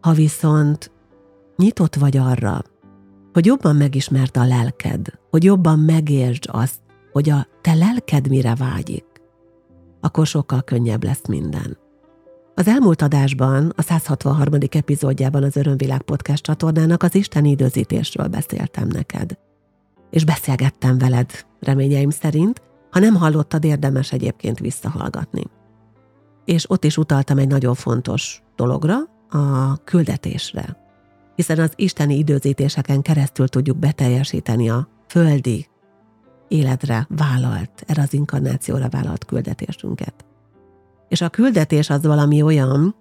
Ha 0.02 0.14
viszont 0.14 0.92
nyitott 1.56 1.96
vagy 1.96 2.18
arra, 2.18 2.62
hogy 3.34 3.46
jobban 3.46 3.76
megismert 3.76 4.38
a 4.38 4.46
lelked, 4.46 5.08
hogy 5.30 5.44
jobban 5.44 5.80
megértsd 5.80 6.46
azt, 6.52 6.80
hogy 7.12 7.30
a 7.30 7.48
te 7.62 7.74
lelked 7.74 8.28
mire 8.30 8.56
vágyik, 8.56 9.06
akkor 10.02 10.26
sokkal 10.26 10.62
könnyebb 10.62 11.04
lesz 11.04 11.28
minden. 11.28 11.78
Az 12.56 12.68
elmúlt 12.68 13.02
adásban, 13.02 13.74
a 13.76 13.82
163. 13.82 14.54
epizódjában 14.70 15.44
az 15.44 15.56
Örömvilág 15.56 16.02
podcast 16.02 16.44
csatornának 16.44 17.04
az 17.04 17.16
Isten 17.16 17.46
időzítésről 17.46 18.28
beszéltem 18.28 18.88
neked. 18.88 19.38
És 20.10 20.26
beszélgettem 20.26 20.98
veled, 20.98 21.46
reményeim 21.60 22.10
szerint, 22.10 22.62
ha 22.90 23.00
nem 23.00 23.16
hallottad, 23.16 23.64
érdemes 23.64 24.12
egyébként 24.12 24.60
visszahallgatni. 24.60 25.44
És 26.46 26.70
ott 26.70 26.84
is 26.84 26.98
utaltam 26.98 27.38
egy 27.38 27.48
nagyon 27.48 27.74
fontos 27.74 28.44
dologra, 28.56 28.98
a 29.30 29.78
küldetésre. 29.84 30.78
Hiszen 31.36 31.60
az 31.60 31.72
isteni 31.76 32.18
időzítéseken 32.18 33.02
keresztül 33.02 33.48
tudjuk 33.48 33.78
beteljesíteni 33.78 34.70
a 34.70 34.88
földi 35.08 35.68
életre 36.48 37.08
vállalt, 37.10 37.84
erre 37.88 38.02
az 38.02 38.14
inkarnációra 38.14 38.90
vállalt 38.90 39.26
küldetésünket. 39.26 40.26
És 41.08 41.22
a 41.22 41.30
küldetés 41.30 41.90
az 41.90 42.06
valami 42.06 42.42
olyan, 42.42 42.96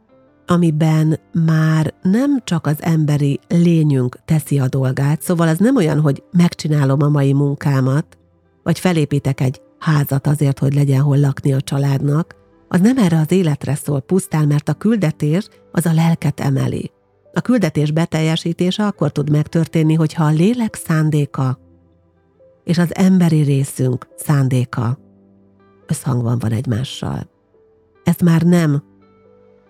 amiben 0.47 1.19
már 1.33 1.95
nem 2.03 2.41
csak 2.45 2.67
az 2.67 2.77
emberi 2.83 3.41
lényünk 3.49 4.19
teszi 4.25 4.59
a 4.59 4.69
dolgát, 4.69 5.23
szóval 5.23 5.49
az 5.49 5.59
nem 5.59 5.77
olyan, 5.77 6.01
hogy 6.01 6.23
megcsinálom 6.33 7.03
a 7.03 7.09
mai 7.09 7.33
munkámat, 7.33 8.19
vagy 8.63 8.79
felépítek 8.79 9.41
egy 9.41 9.61
házat 9.79 10.27
azért, 10.27 10.59
hogy 10.59 10.75
legyen 10.75 11.01
hol 11.01 11.19
lakni 11.19 11.53
a 11.53 11.61
családnak, 11.61 12.40
az 12.73 12.81
nem 12.81 12.99
erre 12.99 13.19
az 13.19 13.33
életre 13.33 13.75
szól 13.75 14.01
pusztán, 14.01 14.47
mert 14.47 14.69
a 14.69 14.75
küldetés 14.75 15.49
az 15.73 15.87
a 15.87 15.93
lelket 15.93 16.41
emeli. 16.41 16.91
A 17.33 17.41
küldetés 17.41 17.91
beteljesítése 17.91 18.87
akkor 18.87 19.13
tud 19.13 19.31
megtörténni, 19.31 19.95
hogyha 19.95 20.25
a 20.25 20.31
lélek 20.31 20.75
szándéka 20.75 21.59
és 22.65 22.79
az 22.79 22.95
emberi 22.95 23.41
részünk 23.41 24.09
szándéka 24.17 24.99
összhangban 25.87 26.39
van 26.39 26.53
egymással. 26.53 27.31
Ez 28.05 28.17
már 28.25 28.43
nem 28.43 28.83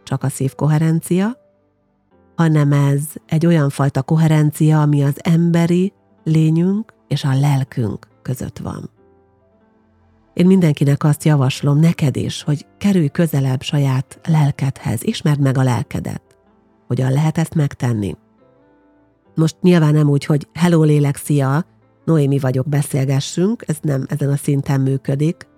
csak 0.03 0.23
a 0.23 0.29
szívkoherencia, 0.29 1.37
hanem 2.37 2.73
ez 2.73 3.03
egy 3.27 3.47
olyan 3.47 3.71
fajta 3.71 4.03
koherencia, 4.03 4.81
ami 4.81 5.03
az 5.03 5.15
emberi 5.17 5.93
lényünk 6.25 6.95
és 7.09 7.25
a 7.25 7.39
lelkünk 7.39 8.07
között 8.23 8.59
van. 8.59 8.91
Én 10.35 10.47
mindenkinek 10.47 11.05
azt 11.05 11.25
javaslom, 11.25 11.79
neked 11.79 12.17
is, 12.17 12.43
hogy 12.43 12.67
kerülj 12.79 13.09
közelebb 13.09 13.63
saját 13.63 14.21
lelkedhez, 14.29 15.03
ismerd 15.03 15.41
meg 15.41 15.59
a 15.59 15.63
lelkedet. 15.63 16.23
Hogyan 16.87 17.13
lehet 17.13 17.39
ezt 17.39 17.55
megtenni? 17.55 18.17
Most 19.35 19.57
nyilván 19.61 19.95
nem 19.95 20.09
úgy, 20.09 20.25
hogy 20.25 20.49
hello 20.53 20.83
lélek, 20.83 21.17
szia, 21.17 21.65
Noémi 22.05 22.39
vagyok, 22.39 22.69
beszélgessünk, 22.69 23.65
ez 23.67 23.77
nem 23.83 24.05
ezen 24.09 24.31
a 24.31 24.37
szinten 24.37 24.81
működik, 24.81 25.49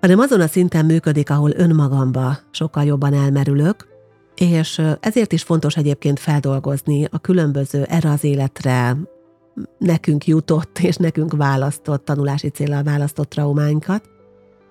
hanem 0.00 0.18
azon 0.18 0.40
a 0.40 0.46
szinten 0.46 0.84
működik, 0.84 1.30
ahol 1.30 1.50
önmagamba 1.56 2.38
sokkal 2.50 2.84
jobban 2.84 3.14
elmerülök, 3.14 3.88
és 4.34 4.82
ezért 5.00 5.32
is 5.32 5.42
fontos 5.42 5.76
egyébként 5.76 6.18
feldolgozni 6.18 7.06
a 7.10 7.18
különböző 7.18 7.82
erre 7.82 8.10
az 8.10 8.24
életre 8.24 8.96
nekünk 9.78 10.26
jutott 10.26 10.78
és 10.78 10.96
nekünk 10.96 11.36
választott, 11.36 12.04
tanulási 12.04 12.48
célral 12.48 12.82
választott 12.82 13.28
traumánkat, 13.28 14.08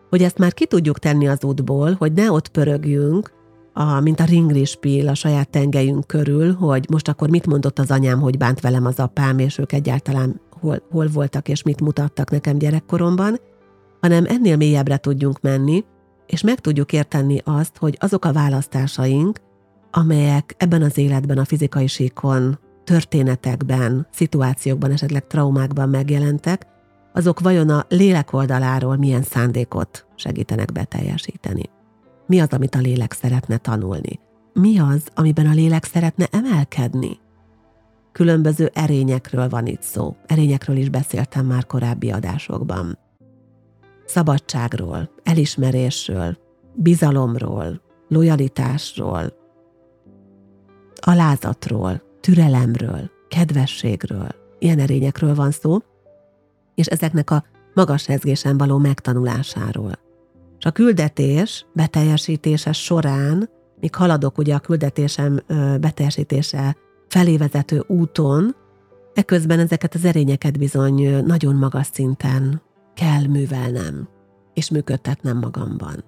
hogy 0.09 0.23
ezt 0.23 0.37
már 0.37 0.53
ki 0.53 0.65
tudjuk 0.65 0.99
tenni 0.99 1.27
az 1.27 1.43
útból, 1.43 1.95
hogy 1.99 2.13
ne 2.13 2.31
ott 2.31 2.47
pörögjünk, 2.47 3.31
a, 3.73 3.99
mint 3.99 4.19
a 4.19 4.23
ringrispil 4.23 5.07
a 5.07 5.13
saját 5.13 5.49
tengelyünk 5.49 6.07
körül, 6.07 6.53
hogy 6.53 6.85
most 6.89 7.07
akkor 7.07 7.29
mit 7.29 7.45
mondott 7.45 7.79
az 7.79 7.91
anyám, 7.91 8.19
hogy 8.19 8.37
bánt 8.37 8.59
velem 8.59 8.85
az 8.85 8.99
apám, 8.99 9.39
és 9.39 9.57
ők 9.57 9.71
egyáltalán 9.71 10.41
hol, 10.59 10.81
hol 10.91 11.07
voltak 11.07 11.47
és 11.47 11.63
mit 11.63 11.81
mutattak 11.81 12.29
nekem 12.31 12.57
gyerekkoromban, 12.57 13.39
hanem 14.01 14.25
ennél 14.27 14.57
mélyebbre 14.57 14.97
tudjunk 14.97 15.41
menni, 15.41 15.85
és 16.25 16.41
meg 16.41 16.59
tudjuk 16.59 16.93
érteni 16.93 17.41
azt, 17.43 17.77
hogy 17.77 17.97
azok 17.99 18.25
a 18.25 18.33
választásaink, 18.33 19.39
amelyek 19.91 20.55
ebben 20.57 20.81
az 20.81 20.97
életben, 20.97 21.37
a 21.37 21.45
fizikai 21.45 21.87
síkon, 21.87 22.59
történetekben, 22.89 24.07
szituációkban, 24.11 24.91
esetleg 24.91 25.27
traumákban 25.27 25.89
megjelentek, 25.89 26.67
azok 27.13 27.39
vajon 27.39 27.69
a 27.69 27.85
lélek 27.89 28.33
oldaláról 28.33 28.95
milyen 28.97 29.23
szándékot 29.23 30.05
segítenek 30.15 30.71
beteljesíteni. 30.71 31.63
Mi 32.27 32.39
az, 32.39 32.47
amit 32.51 32.75
a 32.75 32.79
lélek 32.79 33.13
szeretne 33.13 33.57
tanulni? 33.57 34.19
Mi 34.53 34.79
az, 34.79 35.03
amiben 35.15 35.45
a 35.45 35.53
lélek 35.53 35.83
szeretne 35.83 36.27
emelkedni? 36.31 37.19
Különböző 38.11 38.71
erényekről 38.73 39.49
van 39.49 39.65
itt 39.65 39.81
szó. 39.81 40.15
Erényekről 40.25 40.75
is 40.75 40.89
beszéltem 40.89 41.45
már 41.45 41.65
korábbi 41.65 42.11
adásokban. 42.11 42.97
Szabadságról, 44.05 45.09
elismerésről, 45.23 46.37
bizalomról, 46.73 47.81
lojalitásról, 48.07 49.33
alázatról, 50.95 52.07
türelemről, 52.21 53.09
kedvességről, 53.27 54.27
ilyen 54.59 54.79
erényekről 54.79 55.35
van 55.35 55.51
szó, 55.51 55.77
és 56.75 56.85
ezeknek 56.85 57.31
a 57.31 57.43
magas 57.73 58.07
rezgésen 58.07 58.57
való 58.57 58.77
megtanulásáról. 58.77 59.91
És 60.59 60.65
a 60.65 60.71
küldetés 60.71 61.65
beteljesítése 61.73 62.71
során, 62.71 63.49
míg 63.79 63.95
haladok 63.95 64.37
ugye 64.37 64.55
a 64.55 64.59
küldetésem 64.59 65.39
beteljesítése 65.79 66.75
felé 67.07 67.37
vezető 67.37 67.83
úton, 67.87 68.55
eközben 69.13 69.59
ezeket 69.59 69.93
az 69.93 70.05
erényeket 70.05 70.57
bizony 70.57 71.25
nagyon 71.25 71.55
magas 71.55 71.87
szinten 71.93 72.61
kell 72.93 73.25
művelnem, 73.27 74.07
és 74.53 74.69
működtetnem 74.69 75.37
magamban. 75.37 76.03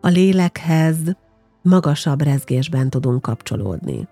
A 0.00 0.08
lélekhez 0.08 0.96
magasabb 1.62 2.22
rezgésben 2.22 2.90
tudunk 2.90 3.22
kapcsolódni. 3.22 4.08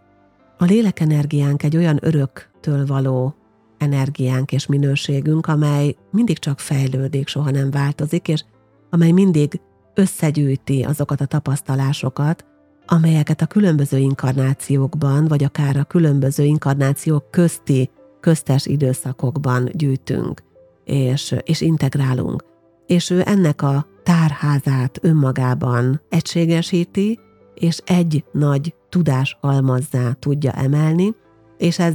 A 0.60 0.64
lélekenergiánk 0.64 1.62
egy 1.62 1.76
olyan 1.76 1.98
öröktől 2.00 2.86
való 2.86 3.34
energiánk 3.78 4.52
és 4.52 4.66
minőségünk, 4.66 5.46
amely 5.46 5.96
mindig 6.10 6.38
csak 6.38 6.58
fejlődik, 6.58 7.28
soha 7.28 7.50
nem 7.50 7.70
változik, 7.70 8.28
és 8.28 8.44
amely 8.90 9.10
mindig 9.10 9.60
összegyűjti 9.94 10.82
azokat 10.82 11.20
a 11.20 11.26
tapasztalásokat, 11.26 12.44
amelyeket 12.86 13.40
a 13.40 13.46
különböző 13.46 13.98
inkarnációkban, 13.98 15.26
vagy 15.26 15.44
akár 15.44 15.76
a 15.76 15.84
különböző 15.84 16.44
inkarnációk 16.44 17.30
közti, 17.30 17.90
köztes 18.20 18.66
időszakokban 18.66 19.68
gyűjtünk, 19.72 20.42
és, 20.84 21.36
és 21.44 21.60
integrálunk. 21.60 22.44
És 22.86 23.10
ő 23.10 23.22
ennek 23.24 23.62
a 23.62 23.86
tárházát 24.02 24.98
önmagában 25.02 26.00
egységesíti, 26.08 27.18
és 27.54 27.78
egy 27.84 28.24
nagy 28.32 28.74
tudás 28.90 29.38
halmazzá 29.40 30.12
tudja 30.12 30.52
emelni, 30.52 31.14
és 31.58 31.78
ez 31.78 31.94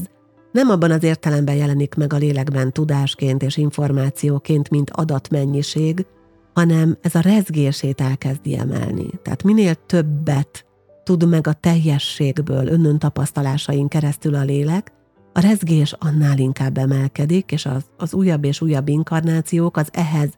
nem 0.52 0.70
abban 0.70 0.92
az 0.92 1.04
értelemben 1.04 1.56
jelenik 1.56 1.96
meg 1.96 2.14
a 2.14 2.18
lélekben 2.18 2.72
tudásként 2.72 3.44
és 3.44 3.58
információként, 3.58 4.70
mint 4.70 4.90
adatmennyiség, 4.90 6.06
hanem 6.54 6.98
ez 7.02 7.16
a 7.16 7.20
rezgését 7.20 8.02
elkezdi 8.02 8.58
emelni. 8.58 9.10
Tehát 9.22 9.44
minél 9.44 9.76
többet 9.86 10.66
tud 11.04 11.30
meg 11.30 11.48
a 11.48 11.54
teljességből 11.54 12.68
önnön 12.68 13.00
tapasztalásain 13.00 13.88
keresztül 13.88 14.36
a 14.36 14.44
lélek, 14.44 14.94
a 15.34 15.40
rezgés 15.40 15.94
annál 16.00 16.38
inkább 16.38 16.78
emelkedik, 16.78 17.52
és 17.52 17.66
az, 17.66 17.86
az 17.98 18.14
újabb 18.14 18.44
és 18.46 18.62
újabb 18.62 18.88
inkarnációk 18.88 19.78
az 19.78 19.90
ehhez 19.92 20.30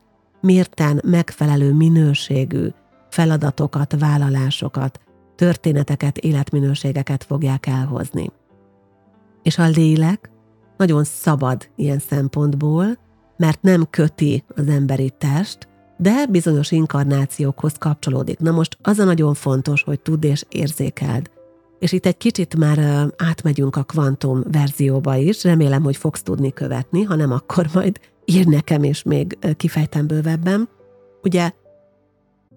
mérten 0.41 1.02
megfelelő 1.06 1.74
minőségű 1.74 2.67
feladatokat, 3.10 3.96
vállalásokat, 4.00 5.00
történeteket, 5.38 6.17
életminőségeket 6.17 7.23
fogják 7.23 7.65
elhozni. 7.65 8.32
És 9.43 9.58
a 9.58 9.67
lélek 9.67 10.30
nagyon 10.78 11.04
szabad 11.04 11.69
ilyen 11.76 12.00
szempontból, 12.00 12.97
mert 13.38 13.62
nem 13.62 13.88
köti 13.89 14.43
az 14.56 14.67
emberi 14.67 15.13
test, 15.17 15.67
de 15.97 16.26
bizonyos 16.30 16.71
inkarnációkhoz 16.71 17.73
kapcsolódik. 17.78 18.39
Na 18.39 18.52
most 18.52 18.78
az 18.82 19.00
a 19.00 19.04
nagyon 19.04 19.34
fontos, 19.34 19.84
hogy 19.84 20.00
tudd 20.00 20.26
és 20.26 20.45
érzékeld. 20.50 21.30
És 21.80 21.91
itt 21.91 22.06
egy 22.06 22.17
kicsit 22.17 22.56
már 22.56 23.08
átmegyünk 23.17 23.76
a 23.76 23.84
kvantum 23.84 24.43
verzióba 24.52 25.15
is, 25.15 25.43
remélem, 25.43 25.84
hogy 25.84 25.97
fogsz 25.97 26.21
tudni 26.21 26.54
követni, 26.54 27.04
ha 27.04 27.15
nem, 27.15 27.32
akkor 27.32 27.67
majd 27.73 28.00
ír 28.26 28.45
nekem, 28.45 28.84
és 28.84 29.04
még 29.04 29.38
kifejtem 29.58 30.08
bővebben. 30.08 30.69
Ugye 31.23 31.52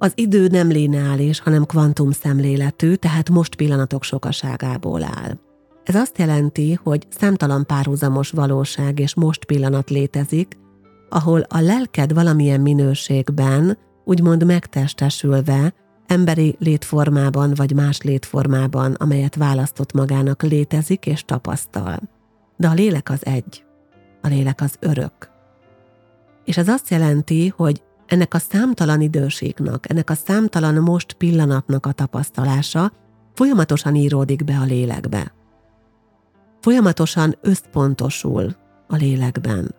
az 0.02 0.12
idő 0.14 0.46
nem 0.46 0.68
lineális, 0.68 1.40
hanem 1.40 1.64
kvantum 1.64 2.10
szemléletű, 2.10 2.94
tehát 2.94 3.30
most 3.30 3.54
pillanatok 3.54 4.02
sokaságából 4.02 5.02
áll. 5.02 5.38
Ez 5.84 5.94
azt 5.94 6.18
jelenti, 6.18 6.78
hogy 6.82 7.06
számtalan 7.08 7.66
párhuzamos 7.66 8.30
valóság 8.30 8.98
és 8.98 9.14
most 9.14 9.44
pillanat 9.44 9.90
létezik, 9.90 10.58
ahol 11.08 11.40
a 11.48 11.60
lelked 11.60 12.12
valamilyen 12.12 12.60
minőségben, 12.60 13.78
úgymond 14.04 14.44
megtestesülve, 14.46 15.74
emberi 16.06 16.56
létformában 16.58 17.52
vagy 17.54 17.74
más 17.74 18.02
létformában, 18.02 18.92
amelyet 18.92 19.34
választott 19.34 19.92
magának 19.92 20.42
létezik 20.42 21.06
és 21.06 21.24
tapasztal. 21.24 21.98
De 22.56 22.68
a 22.68 22.74
lélek 22.74 23.10
az 23.10 23.26
egy. 23.26 23.64
A 24.22 24.28
lélek 24.28 24.60
az 24.60 24.74
örök. 24.78 25.30
És 26.44 26.56
ez 26.56 26.68
azt 26.68 26.90
jelenti, 26.90 27.52
hogy 27.56 27.82
ennek 28.10 28.34
a 28.34 28.38
számtalan 28.38 29.00
időségnek, 29.00 29.90
ennek 29.90 30.10
a 30.10 30.14
számtalan 30.14 30.74
most 30.74 31.12
pillanatnak 31.12 31.86
a 31.86 31.92
tapasztalása 31.92 32.92
folyamatosan 33.34 33.94
íródik 33.94 34.44
be 34.44 34.58
a 34.58 34.64
lélekbe. 34.64 35.34
Folyamatosan 36.60 37.36
összpontosul 37.40 38.56
a 38.88 38.96
lélekben. 38.96 39.74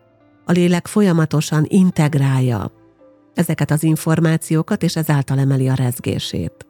A 0.46 0.52
lélek 0.52 0.88
folyamatosan 0.88 1.66
integrálja 1.68 2.72
ezeket 3.34 3.72
az 3.72 3.84
információkat, 3.84 4.84
és 4.84 4.96
ezáltal 4.96 5.40
emeli 5.40 5.70
a 5.70 5.74
rezgését. 5.74 6.68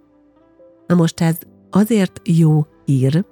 Na 0.88 0.95
most 0.95 1.21
ez 1.21 1.38
azért 1.69 2.21
jó 2.24 2.65
hír, 2.86 3.26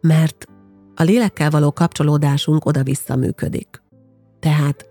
mert 0.00 0.46
a 0.94 1.02
lélekkel 1.02 1.50
való 1.50 1.72
kapcsolódásunk 1.72 2.64
oda-vissza 2.64 3.16
működik. 3.16 3.82
Tehát, 4.40 4.86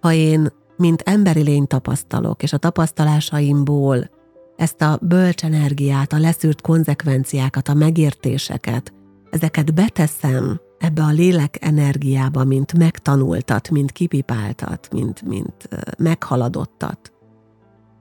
ha 0.00 0.12
én 0.12 0.48
mint 0.76 1.02
emberi 1.02 1.42
lény 1.42 1.66
tapasztalok, 1.66 2.42
és 2.42 2.52
a 2.52 2.58
tapasztalásaimból 2.58 4.10
ezt 4.56 4.82
a 4.82 4.98
bölcs 5.02 5.44
energiát, 5.44 6.12
a 6.12 6.18
leszűrt 6.18 6.60
konzekvenciákat, 6.60 7.68
a 7.68 7.74
megértéseket, 7.74 8.92
ezeket 9.30 9.74
beteszem 9.74 10.60
ebbe 10.78 11.02
a 11.02 11.10
lélek 11.10 11.56
energiába, 11.60 12.44
mint 12.44 12.78
megtanultat, 12.78 13.70
mint 13.70 13.92
kipipáltat, 13.92 14.88
mint, 14.92 15.22
mint 15.22 15.68
meghaladottat, 15.98 17.12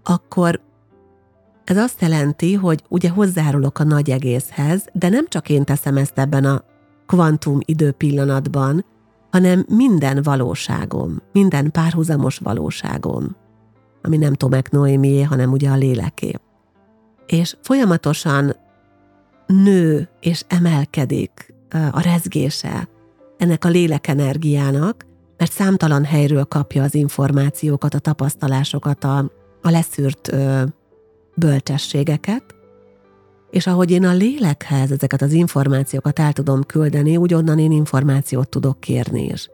akkor 0.03 0.61
ez 1.63 1.77
azt 1.77 2.01
jelenti, 2.01 2.53
hogy 2.53 2.83
ugye 2.89 3.09
hozzárulok 3.09 3.79
a 3.79 3.83
nagy 3.83 4.09
egészhez, 4.09 4.85
de 4.93 5.09
nem 5.09 5.27
csak 5.27 5.49
én 5.49 5.63
teszem 5.63 5.97
ezt 5.97 6.19
ebben 6.19 6.45
a 6.45 6.63
kvantum 7.05 7.59
időpillanatban, 7.65 8.85
hanem 9.35 9.65
minden 9.67 10.21
valóságom, 10.23 11.21
minden 11.31 11.71
párhuzamos 11.71 12.37
valóságom, 12.37 13.35
ami 14.01 14.17
nem 14.17 14.33
Tomek 14.33 14.71
Noémié, 14.71 15.21
hanem 15.21 15.51
ugye 15.51 15.69
a 15.69 15.75
léleké. 15.75 16.33
És 17.25 17.57
folyamatosan 17.61 18.55
nő 19.47 20.09
és 20.19 20.43
emelkedik 20.47 21.53
a 21.91 22.01
rezgése 22.01 22.87
ennek 23.37 23.65
a 23.65 23.69
lélekenergiának, 23.69 25.05
mert 25.37 25.51
számtalan 25.51 26.03
helyről 26.05 26.43
kapja 26.43 26.83
az 26.83 26.95
információkat, 26.95 27.93
a 27.93 27.99
tapasztalásokat, 27.99 29.03
a, 29.03 29.17
a 29.61 29.69
leszűrt 29.69 30.31
ö, 30.31 30.63
bölcsességeket, 31.35 32.54
és 33.55 33.67
ahogy 33.67 33.91
én 33.91 34.05
a 34.05 34.13
lélekhez 34.13 34.91
ezeket 34.91 35.21
az 35.21 35.31
információkat 35.31 36.19
el 36.19 36.33
tudom 36.33 36.63
küldeni, 36.63 37.17
úgy 37.17 37.33
onnan 37.33 37.59
én 37.59 37.71
információt 37.71 38.49
tudok 38.49 38.79
kérni 38.79 39.25
is. 39.25 39.49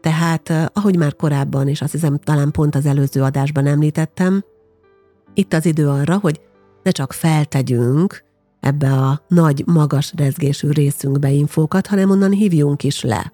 Tehát, 0.00 0.70
ahogy 0.72 0.96
már 0.96 1.16
korábban, 1.16 1.68
és 1.68 1.82
azt 1.82 1.92
hiszem 1.92 2.18
talán 2.18 2.50
pont 2.50 2.74
az 2.74 2.86
előző 2.86 3.22
adásban 3.22 3.66
említettem, 3.66 4.44
itt 5.34 5.52
az 5.52 5.66
idő 5.66 5.88
arra, 5.88 6.18
hogy 6.18 6.40
ne 6.82 6.90
csak 6.90 7.12
feltegyünk 7.12 8.24
ebbe 8.60 8.92
a 8.92 9.22
nagy, 9.28 9.62
magas 9.66 10.12
rezgésű 10.16 10.70
részünkbe 10.70 11.30
infókat, 11.30 11.86
hanem 11.86 12.10
onnan 12.10 12.30
hívjunk 12.30 12.82
is 12.82 13.02
le. 13.02 13.32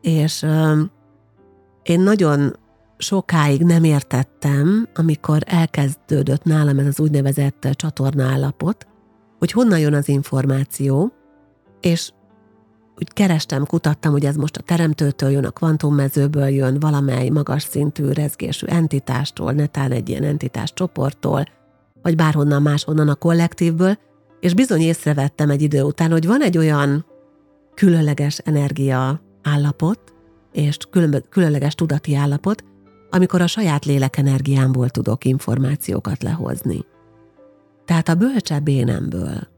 És 0.00 0.42
euh, 0.42 0.78
én 1.82 2.00
nagyon 2.00 2.56
sokáig 2.98 3.62
nem 3.62 3.84
értettem, 3.84 4.88
amikor 4.94 5.42
elkezdődött 5.46 6.44
nálam 6.44 6.78
ez 6.78 6.86
az 6.86 7.00
úgynevezett 7.00 7.68
csatornállapot, 7.72 8.86
hogy 9.38 9.52
honnan 9.52 9.78
jön 9.78 9.94
az 9.94 10.08
információ, 10.08 11.12
és 11.80 12.10
úgy 12.98 13.12
kerestem, 13.12 13.66
kutattam, 13.66 14.12
hogy 14.12 14.24
ez 14.24 14.36
most 14.36 14.56
a 14.56 14.62
teremtőtől 14.62 15.30
jön, 15.30 15.44
a 15.44 15.50
kvantummezőből 15.50 16.48
jön, 16.48 16.80
valamely 16.80 17.28
magas 17.28 17.62
szintű 17.62 18.10
rezgésű 18.10 18.66
entitástól, 18.66 19.52
netán 19.52 19.92
egy 19.92 20.08
ilyen 20.08 20.22
entitás 20.22 20.72
csoporttól, 20.72 21.44
vagy 22.02 22.16
bárhonnan 22.16 22.62
máshonnan 22.62 23.08
a 23.08 23.14
kollektívből, 23.14 23.98
és 24.40 24.54
bizony 24.54 24.80
észrevettem 24.80 25.50
egy 25.50 25.62
idő 25.62 25.82
után, 25.82 26.10
hogy 26.10 26.26
van 26.26 26.42
egy 26.42 26.58
olyan 26.58 27.06
különleges 27.74 28.38
energia 28.38 29.20
állapot, 29.42 30.00
és 30.52 30.76
különleges 31.30 31.74
tudati 31.74 32.14
állapot, 32.14 32.64
amikor 33.10 33.40
a 33.40 33.46
saját 33.46 33.84
lélek 33.84 34.16
energiámból 34.16 34.88
tudok 34.88 35.24
információkat 35.24 36.22
lehozni. 36.22 36.84
Tehát 37.86 38.08
a 38.08 38.14
bölcsebb 38.14 38.68
énemből, 38.68 39.48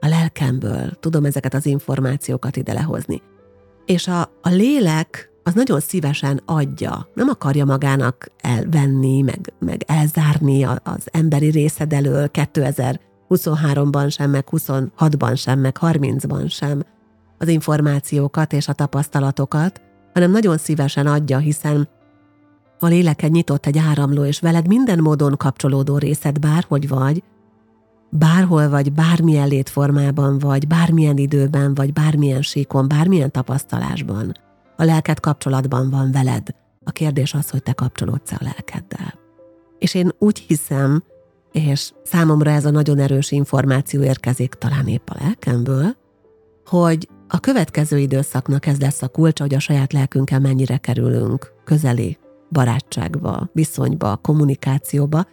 a 0.00 0.08
lelkemből 0.08 0.90
tudom 1.00 1.24
ezeket 1.24 1.54
az 1.54 1.66
információkat 1.66 2.56
ide 2.56 2.72
lehozni. 2.72 3.22
És 3.84 4.08
a, 4.08 4.20
a 4.20 4.48
lélek 4.48 5.30
az 5.42 5.54
nagyon 5.54 5.80
szívesen 5.80 6.40
adja, 6.44 7.08
nem 7.14 7.28
akarja 7.28 7.64
magának 7.64 8.26
elvenni, 8.40 9.20
meg, 9.20 9.52
meg 9.58 9.82
elzárni 9.86 10.64
az 10.64 11.04
emberi 11.04 11.50
részed 11.50 11.92
elől 11.92 12.30
2023-ban 12.32 14.12
sem, 14.12 14.30
meg 14.30 14.44
26-ban 14.50 15.36
sem, 15.36 15.58
meg 15.58 15.76
30-ban 15.80 16.50
sem 16.50 16.82
az 17.38 17.48
információkat 17.48 18.52
és 18.52 18.68
a 18.68 18.72
tapasztalatokat, 18.72 19.80
hanem 20.12 20.30
nagyon 20.30 20.58
szívesen 20.58 21.06
adja, 21.06 21.38
hiszen 21.38 21.88
a 22.78 22.86
léleked 22.86 23.30
nyitott 23.30 23.66
egy 23.66 23.78
áramló, 23.78 24.24
és 24.24 24.40
veled 24.40 24.66
minden 24.66 24.98
módon 24.98 25.36
kapcsolódó 25.36 25.98
részed 25.98 26.38
bárhogy 26.38 26.88
vagy, 26.88 27.22
bárhol 28.10 28.68
vagy, 28.68 28.92
bármilyen 28.92 29.48
létformában 29.48 30.38
vagy, 30.38 30.66
bármilyen 30.66 31.16
időben 31.16 31.74
vagy, 31.74 31.92
bármilyen 31.92 32.42
síkon, 32.42 32.88
bármilyen 32.88 33.30
tapasztalásban. 33.30 34.32
A 34.76 34.84
lelked 34.84 35.20
kapcsolatban 35.20 35.90
van 35.90 36.12
veled. 36.12 36.48
A 36.84 36.90
kérdés 36.90 37.34
az, 37.34 37.50
hogy 37.50 37.62
te 37.62 37.72
kapcsolódsz 37.72 38.32
a 38.32 38.38
lelkeddel. 38.40 39.14
És 39.78 39.94
én 39.94 40.12
úgy 40.18 40.38
hiszem, 40.38 41.02
és 41.52 41.92
számomra 42.02 42.50
ez 42.50 42.64
a 42.64 42.70
nagyon 42.70 42.98
erős 42.98 43.30
információ 43.30 44.02
érkezik 44.02 44.54
talán 44.54 44.86
épp 44.86 45.08
a 45.08 45.16
lelkemből, 45.20 45.96
hogy 46.66 47.08
a 47.28 47.40
következő 47.40 47.98
időszaknak 47.98 48.66
ez 48.66 48.80
lesz 48.80 49.02
a 49.02 49.08
kulcsa, 49.08 49.42
hogy 49.42 49.54
a 49.54 49.58
saját 49.58 49.92
lelkünkkel 49.92 50.40
mennyire 50.40 50.76
kerülünk 50.76 51.52
közeli 51.64 52.18
barátságba, 52.50 53.50
viszonyba, 53.52 54.16
kommunikációba, 54.16 55.26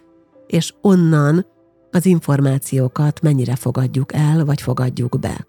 és 0.46 0.74
onnan 0.80 1.46
az 1.94 2.06
információkat 2.06 3.20
mennyire 3.22 3.56
fogadjuk 3.56 4.12
el, 4.12 4.44
vagy 4.44 4.60
fogadjuk 4.60 5.18
be. 5.18 5.46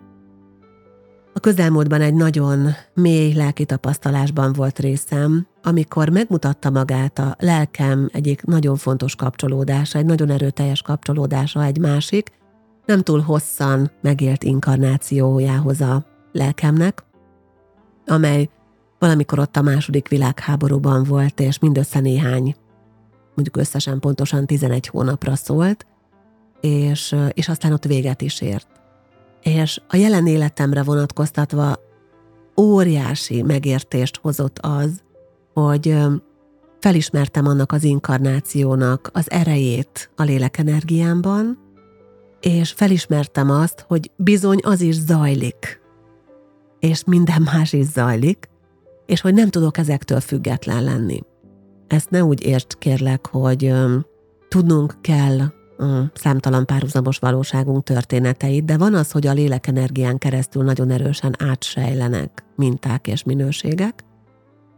A 1.33 1.39
közelmúltban 1.39 2.01
egy 2.01 2.13
nagyon 2.13 2.67
mély 2.93 3.33
lelki 3.33 3.65
tapasztalásban 3.65 4.53
volt 4.53 4.79
részem, 4.79 5.47
amikor 5.63 6.09
megmutatta 6.09 6.69
magát 6.69 7.19
a 7.19 7.35
lelkem 7.39 8.09
egyik 8.13 8.43
nagyon 8.43 8.75
fontos 8.75 9.15
kapcsolódása, 9.15 9.97
egy 9.97 10.05
nagyon 10.05 10.29
erőteljes 10.29 10.81
kapcsolódása 10.81 11.63
egy 11.63 11.77
másik, 11.77 12.31
nem 12.85 13.01
túl 13.01 13.19
hosszan 13.19 13.91
megélt 14.01 14.43
inkarnációjához 14.43 15.81
a 15.81 16.05
lelkemnek, 16.31 17.03
amely 18.07 18.49
valamikor 18.99 19.39
ott 19.39 19.57
a 19.57 19.61
második 19.61 20.07
világháborúban 20.07 21.03
volt, 21.03 21.39
és 21.39 21.59
mindössze 21.59 21.99
néhány, 21.99 22.55
mondjuk 23.35 23.57
összesen 23.57 23.99
pontosan 23.99 24.45
11 24.45 24.87
hónapra 24.87 25.35
szólt, 25.35 25.85
és, 26.65 27.15
és 27.33 27.47
aztán 27.47 27.71
ott 27.71 27.83
véget 27.83 28.21
is 28.21 28.41
ért. 28.41 28.67
És 29.41 29.81
a 29.87 29.95
jelen 29.95 30.27
életemre 30.27 30.83
vonatkoztatva 30.83 31.79
óriási 32.57 33.41
megértést 33.41 34.17
hozott 34.21 34.59
az, 34.59 35.03
hogy 35.53 35.97
felismertem 36.79 37.47
annak 37.47 37.71
az 37.71 37.83
inkarnációnak 37.83 39.09
az 39.13 39.31
erejét 39.31 40.09
a 40.15 40.23
lélekenergiámban, 40.23 41.59
és 42.41 42.71
felismertem 42.71 43.49
azt, 43.49 43.85
hogy 43.87 44.11
bizony 44.15 44.59
az 44.63 44.81
is 44.81 44.95
zajlik, 44.95 45.81
és 46.79 47.03
minden 47.03 47.41
más 47.41 47.73
is 47.73 47.85
zajlik, 47.85 48.49
és 49.05 49.21
hogy 49.21 49.33
nem 49.33 49.49
tudok 49.49 49.77
ezektől 49.77 50.19
független 50.19 50.83
lenni. 50.83 51.21
Ezt 51.87 52.09
ne 52.09 52.23
úgy 52.23 52.45
értsd, 52.45 52.77
kérlek, 52.77 53.27
hogy 53.27 53.73
tudnunk 54.47 55.01
kell 55.01 55.39
a 55.77 56.11
számtalan 56.13 56.65
párhuzamos 56.65 57.17
valóságunk 57.17 57.83
történeteit, 57.83 58.65
de 58.65 58.77
van 58.77 58.93
az, 58.93 59.11
hogy 59.11 59.27
a 59.27 59.33
lélekenergián 59.33 60.17
keresztül 60.17 60.63
nagyon 60.63 60.89
erősen 60.89 61.35
átsejlenek 61.39 62.43
minták 62.55 63.07
és 63.07 63.23
minőségek, 63.23 64.03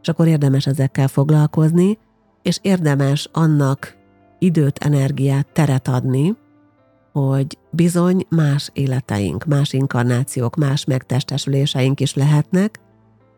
és 0.01 0.07
akkor 0.07 0.27
érdemes 0.27 0.67
ezekkel 0.67 1.07
foglalkozni, 1.07 1.97
és 2.41 2.59
érdemes 2.61 3.29
annak 3.31 3.95
időt, 4.39 4.77
energiát, 4.77 5.47
teret 5.53 5.87
adni, 5.87 6.35
hogy 7.11 7.57
bizony 7.71 8.25
más 8.29 8.69
életeink, 8.73 9.45
más 9.45 9.73
inkarnációk, 9.73 10.55
más 10.55 10.85
megtestesüléseink 10.85 11.99
is 11.99 12.13
lehetnek, 12.13 12.79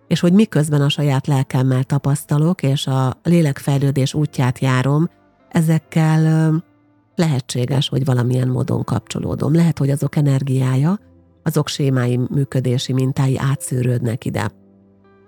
és 0.08 0.20
hogy 0.20 0.34
miközben 0.34 0.82
a 0.82 0.90
saját 0.90 1.28
lelkemmel 1.28 1.84
tapasztalok, 1.84 2.64
és 2.64 2.88
a 2.88 3.20
lélekfejlődés 3.24 4.14
útját 4.14 4.60
járom, 4.60 5.10
ezekkel 5.50 6.54
lehetséges, 7.20 7.90
hogy 7.90 8.06
valamilyen 8.06 8.48
módon 8.48 8.84
kapcsolódom. 8.84 9.54
Lehet, 9.54 9.78
hogy 9.78 9.90
azok 9.90 10.16
energiája, 10.16 11.00
azok 11.44 11.68
sémái, 11.68 12.20
működési 12.30 12.94
mintái 12.94 13.38
átszűrődnek 13.38 14.26
ide. 14.26 14.52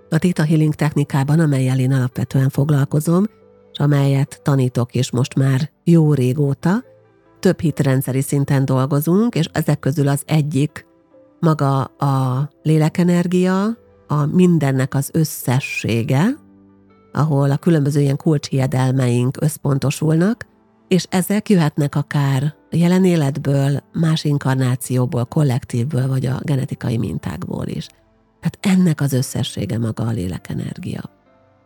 A 0.10 0.18
Theta 0.18 0.44
Healing 0.44 0.74
technikában, 0.74 1.40
amelyel 1.40 1.80
én 1.80 1.94
alapvetően 1.94 2.50
foglalkozom, 2.50 3.26
és 3.72 3.80
amelyet 3.80 4.40
tanítok 4.44 4.96
is 4.96 5.12
most 5.12 5.36
már 5.36 5.72
jó 5.84 6.14
régóta, 6.14 6.84
több 7.40 7.60
hitrendszeri 7.60 8.22
szinten 8.22 8.66
dolgozunk, 8.66 9.36
és 9.36 9.50
ezek 9.52 9.80
közül 9.80 10.08
az 10.08 10.24
egyik 10.26 10.86
maga 11.40 11.84
a 11.84 12.50
lélekenergia, 12.64 13.64
a 14.08 14.26
mindennek 14.26 14.94
az 14.94 15.10
összessége, 15.14 16.26
ahol 17.14 17.52
a 17.52 17.58
különböző 17.58 18.00
ilyen 18.00 18.18
kulcshiedelmeink 18.18 19.38
összpontosulnak, 19.42 20.46
és 20.92 21.06
ezek 21.10 21.50
jöhetnek 21.50 21.96
akár 21.96 22.54
a 22.72 22.76
jelen 22.76 23.06
életből, 23.06 23.84
más 23.94 24.24
inkarnációból, 24.24 25.26
kollektívből, 25.26 26.08
vagy 26.08 26.26
a 26.26 26.40
genetikai 26.44 26.98
mintákból 26.98 27.68
is. 27.68 27.88
Tehát 28.40 28.78
ennek 28.78 29.02
az 29.02 29.14
összessége 29.14 29.78
maga 29.78 30.04
a 30.04 30.12
lélekenergia. 30.12 31.02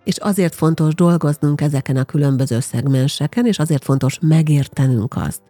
És 0.03 0.17
azért 0.17 0.55
fontos 0.55 0.93
dolgoznunk 0.93 1.61
ezeken 1.61 1.97
a 1.97 2.03
különböző 2.03 2.59
szegmenseken, 2.59 3.45
és 3.45 3.59
azért 3.59 3.83
fontos 3.83 4.19
megértenünk 4.21 5.15
azt, 5.15 5.41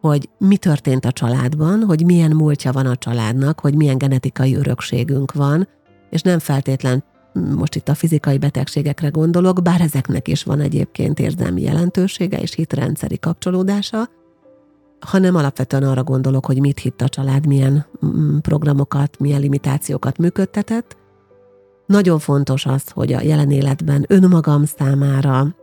hogy 0.00 0.28
mi 0.38 0.56
történt 0.56 1.04
a 1.04 1.12
családban, 1.12 1.82
hogy 1.82 2.04
milyen 2.04 2.30
múltja 2.30 2.72
van 2.72 2.86
a 2.86 2.96
családnak, 2.96 3.60
hogy 3.60 3.74
milyen 3.74 3.98
genetikai 3.98 4.56
örökségünk 4.56 5.32
van, 5.32 5.68
és 6.10 6.22
nem 6.22 6.38
feltétlen 6.38 7.04
most 7.56 7.74
itt 7.74 7.88
a 7.88 7.94
fizikai 7.94 8.38
betegségekre 8.38 9.08
gondolok, 9.08 9.62
bár 9.62 9.80
ezeknek 9.80 10.28
is 10.28 10.42
van 10.42 10.60
egyébként 10.60 11.18
érzelmi 11.18 11.62
jelentősége 11.62 12.40
és 12.40 12.54
hitrendszeri 12.54 13.18
kapcsolódása, 13.18 14.08
hanem 15.00 15.34
alapvetően 15.34 15.82
arra 15.82 16.04
gondolok, 16.04 16.46
hogy 16.46 16.60
mit 16.60 16.78
hitt 16.78 17.00
a 17.00 17.08
család, 17.08 17.46
milyen 17.46 17.86
mm, 18.06 18.38
programokat, 18.38 19.18
milyen 19.18 19.40
limitációkat 19.40 20.18
működtetett. 20.18 20.96
Nagyon 21.86 22.18
fontos 22.18 22.66
az, 22.66 22.88
hogy 22.90 23.12
a 23.12 23.22
jelen 23.22 23.50
életben 23.50 24.04
önmagam 24.08 24.64
számára 24.64 25.54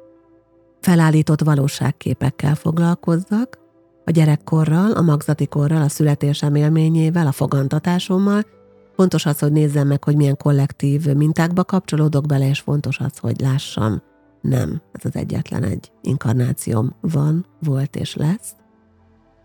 felállított 0.80 1.42
valóságképekkel 1.42 2.56
foglalkozzak, 2.56 3.64
A 4.08 4.12
gyerekkorral, 4.12 4.92
a 4.92 5.02
magzati 5.02 5.48
korral, 5.48 5.82
a 5.82 5.90
születésem 5.90 6.56
élményével, 6.56 7.28
a 7.28 7.32
fogantatásommal, 7.32 8.46
Fontos 8.96 9.26
az, 9.26 9.40
hogy 9.40 9.52
nézzem 9.52 9.88
meg, 9.88 10.04
hogy 10.04 10.16
milyen 10.16 10.38
kollektív 10.38 11.14
mintákba 11.14 11.64
kapcsolódok 11.64 12.26
bele, 12.26 12.48
és 12.50 12.60
fontos 12.60 13.00
az, 13.00 13.18
hogy 13.18 13.40
lássam, 13.40 14.02
nem, 14.42 14.82
ez 14.92 15.06
az 15.06 15.16
egyetlen 15.16 15.64
egy 15.64 15.92
inkarnációm 16.02 16.96
van, 17.02 17.46
volt 17.60 17.96
és 17.96 18.16
lesz, 18.16 18.56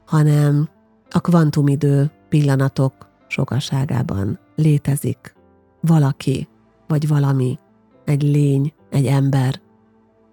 hanem 0.07 0.69
a 1.11 1.21
kvantumidő 1.21 2.11
pillanatok 2.29 2.93
sokaságában 3.29 4.39
létezik 4.57 5.35
valaki, 5.81 6.49
vagy 6.87 7.09
valami, 7.09 7.59
egy 8.05 8.23
lény, 8.23 8.73
egy 8.91 9.07
ember, 9.07 9.61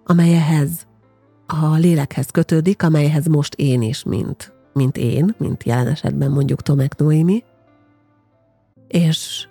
amelyhez 0.04 0.86
a 1.46 1.74
lélekhez 1.74 2.26
kötődik, 2.26 2.82
amelyhez 2.82 3.26
most 3.26 3.54
én 3.54 3.82
is, 3.82 4.02
mint, 4.02 4.52
mint 4.72 4.96
én, 4.96 5.34
mint 5.38 5.64
jelen 5.64 5.86
esetben 5.86 6.30
mondjuk 6.30 6.62
Tomek 6.62 6.96
Noémi, 6.96 7.44
és 8.88 9.48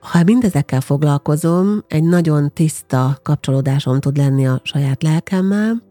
ha 0.00 0.22
mindezekkel 0.24 0.80
foglalkozom, 0.80 1.84
egy 1.88 2.04
nagyon 2.04 2.52
tiszta 2.52 3.18
kapcsolódásom 3.22 4.00
tud 4.00 4.16
lenni 4.16 4.46
a 4.46 4.60
saját 4.62 5.02
lelkemmel, 5.02 5.82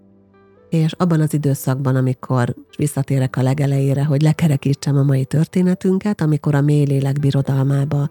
és 0.70 0.92
abban 0.92 1.22
az 1.22 1.34
időszakban, 1.34 1.96
amikor 1.96 2.56
visszatérek 2.78 3.38
a 3.38 3.42
legelejére, 3.42 4.06
hogy 4.06 4.22
lekerekítsem 4.22 4.98
a 4.98 5.04
mai 5.04 5.26
történetünket, 5.26 6.22
amikor 6.22 6.56
a 6.56 6.62
mély 6.62 6.86
lélek 6.86 7.20
birodalmába 7.20 8.10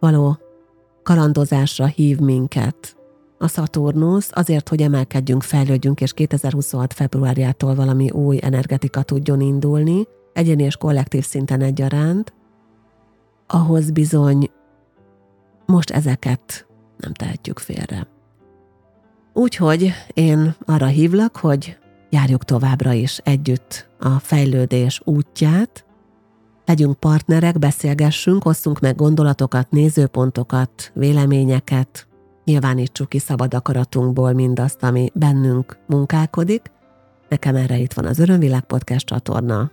való 0.00 0.38
kalandozásra 1.02 1.86
hív 1.86 2.18
minket 2.18 2.96
a 3.38 3.48
Szaturnusz 3.48 4.30
azért, 4.32 4.68
hogy 4.68 4.82
emelkedjünk, 4.82 5.42
fejlődjünk, 5.42 6.00
és 6.00 6.12
2026. 6.12 6.92
februárjától 6.92 7.74
valami 7.74 8.10
új 8.10 8.38
energetika 8.42 9.02
tudjon 9.02 9.40
indulni, 9.40 10.06
egyéni 10.32 10.62
és 10.62 10.76
kollektív 10.76 11.24
szinten 11.24 11.60
egyaránt, 11.60 12.32
ahhoz 13.46 13.90
bizony 13.90 14.50
most 15.66 15.90
ezeket 15.90 16.66
nem 16.96 17.12
tehetjük 17.12 17.58
félre. 17.58 18.06
Úgyhogy 19.32 19.92
én 20.14 20.54
arra 20.64 20.86
hívlak, 20.86 21.36
hogy 21.36 21.78
járjuk 22.10 22.44
továbbra 22.44 22.92
is 22.92 23.18
együtt 23.18 23.88
a 23.98 24.18
fejlődés 24.18 25.00
útját, 25.04 25.84
legyünk 26.64 26.98
partnerek, 26.98 27.58
beszélgessünk, 27.58 28.44
osszunk 28.44 28.80
meg 28.80 28.96
gondolatokat, 28.96 29.70
nézőpontokat, 29.70 30.90
véleményeket, 30.94 32.08
nyilvánítsuk 32.44 33.08
ki 33.08 33.18
szabad 33.18 33.54
akaratunkból 33.54 34.32
mindazt, 34.32 34.82
ami 34.82 35.10
bennünk 35.14 35.78
munkálkodik. 35.86 36.72
Nekem 37.28 37.56
erre 37.56 37.76
itt 37.76 37.92
van 37.92 38.04
az 38.04 38.18
Örömvilág 38.18 38.64
Podcast 38.64 39.06
csatorna. 39.06 39.70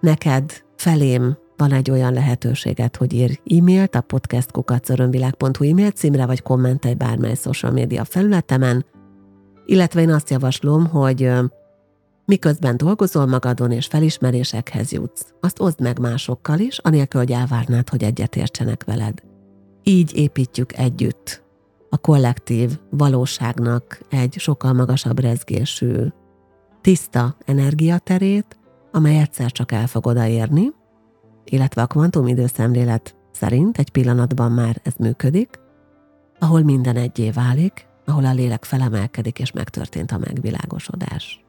Neked 0.00 0.64
felém 0.76 1.36
van 1.62 1.72
egy 1.72 1.90
olyan 1.90 2.12
lehetőséget, 2.12 2.96
hogy 2.96 3.12
ír 3.12 3.40
e-mailt 3.44 3.94
a 3.94 4.00
podcastkukacörömvilág.hu 4.00 5.68
e-mail 5.70 5.90
címre, 5.90 6.26
vagy 6.26 6.42
kommentelj 6.42 6.94
bármely 6.94 7.34
social 7.34 7.72
média 7.72 8.04
felületemen, 8.04 8.84
illetve 9.66 10.00
én 10.00 10.10
azt 10.10 10.30
javaslom, 10.30 10.86
hogy 10.86 11.30
miközben 12.24 12.76
dolgozol 12.76 13.26
magadon 13.26 13.70
és 13.70 13.86
felismerésekhez 13.86 14.92
jutsz, 14.92 15.34
azt 15.40 15.60
oszd 15.60 15.80
meg 15.80 15.98
másokkal 15.98 16.58
is, 16.58 16.78
anélkül, 16.78 17.20
hogy 17.20 17.32
elvárnád, 17.32 17.88
hogy 17.88 18.02
egyetértsenek 18.02 18.84
veled. 18.84 19.22
Így 19.82 20.16
építjük 20.16 20.76
együtt 20.76 21.42
a 21.90 21.98
kollektív 21.98 22.78
valóságnak 22.90 24.00
egy 24.10 24.34
sokkal 24.38 24.72
magasabb 24.72 25.20
rezgésű, 25.20 26.06
tiszta 26.80 27.36
energiaterét, 27.44 28.58
amely 28.92 29.18
egyszer 29.18 29.52
csak 29.52 29.72
el 29.72 29.86
fog 29.86 30.06
odaérni, 30.06 30.80
illetve 31.52 31.82
a 31.82 31.86
kvantumidőszemlélet 31.86 33.16
szerint 33.32 33.78
egy 33.78 33.90
pillanatban 33.90 34.52
már 34.52 34.80
ez 34.82 34.92
működik, 34.98 35.60
ahol 36.38 36.62
minden 36.62 36.96
egyé 36.96 37.30
válik, 37.30 37.86
ahol 38.06 38.24
a 38.24 38.32
lélek 38.32 38.64
felemelkedik 38.64 39.38
és 39.38 39.52
megtörtént 39.52 40.12
a 40.12 40.18
megvilágosodás. 40.18 41.44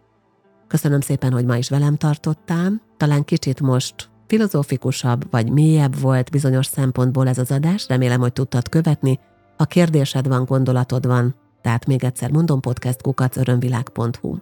Köszönöm 0.67 1.01
szépen, 1.01 1.31
hogy 1.31 1.45
ma 1.45 1.57
is 1.57 1.69
velem 1.69 1.95
tartottál. 1.95 2.81
Talán 2.97 3.23
kicsit 3.23 3.61
most 3.61 4.09
filozófikusabb 4.27 5.31
vagy 5.31 5.51
mélyebb 5.51 5.99
volt 5.99 6.31
bizonyos 6.31 6.65
szempontból 6.65 7.27
ez 7.27 7.37
az 7.37 7.51
adás, 7.51 7.87
remélem, 7.87 8.19
hogy 8.19 8.33
tudtad 8.33 8.69
követni. 8.69 9.19
Ha 9.57 9.65
kérdésed 9.65 10.27
van, 10.27 10.45
gondolatod 10.45 11.07
van, 11.07 11.35
tehát 11.61 11.85
még 11.85 12.03
egyszer 12.03 12.31
mondom, 12.31 12.59
podcast 12.59 13.01
kukacörömvilág.hu. 13.01 14.37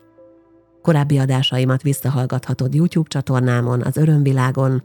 Korábbi 0.81 1.17
adásaimat 1.17 1.81
visszahallgathatod 1.81 2.73
YouTube 2.73 3.09
csatornámon, 3.09 3.81
az 3.81 3.97
Örömvilágon, 3.97 4.83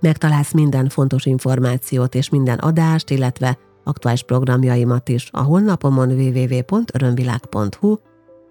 Megtalálsz 0.00 0.52
minden 0.52 0.88
fontos 0.88 1.26
információt 1.26 2.14
és 2.14 2.28
minden 2.28 2.58
adást, 2.58 3.10
illetve 3.10 3.58
aktuális 3.84 4.22
programjaimat 4.22 5.08
is 5.08 5.28
a 5.32 5.40
honlapomon 5.40 6.10
www.örömvilág.hu. 6.10 7.96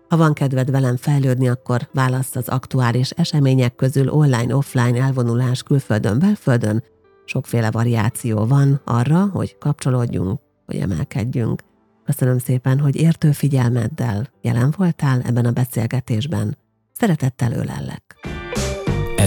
Ha 0.08 0.18
van 0.18 0.34
kedved 0.34 0.72
velem 0.72 0.96
fejlődni, 0.96 1.50
akkor 1.50 1.90
választ 1.94 2.36
az 2.36 2.48
aktuális 2.48 3.10
események 3.10 3.76
közül 3.76 4.10
online-offline 4.10 5.02
elvonulás 5.02 5.64
külföldön, 5.64 6.20
belföldön. 6.20 6.84
Sokféle 7.26 7.72
variáció 7.72 8.46
van 8.46 8.82
arra, 8.84 9.30
hogy 9.34 9.58
kapcsolódjunk, 9.58 10.40
hogy 10.66 10.76
emelkedjünk. 10.76 11.62
Köszönöm 12.06 12.38
szépen, 12.38 12.80
hogy 12.80 12.96
értő 12.96 13.32
figyelmeddel 13.32 14.28
jelen 14.42 14.74
voltál 14.78 15.22
ebben 15.22 15.46
a 15.46 15.52
beszélgetésben. 15.52 16.58
Szeretettel 16.92 17.52
ölellek! 17.52 18.09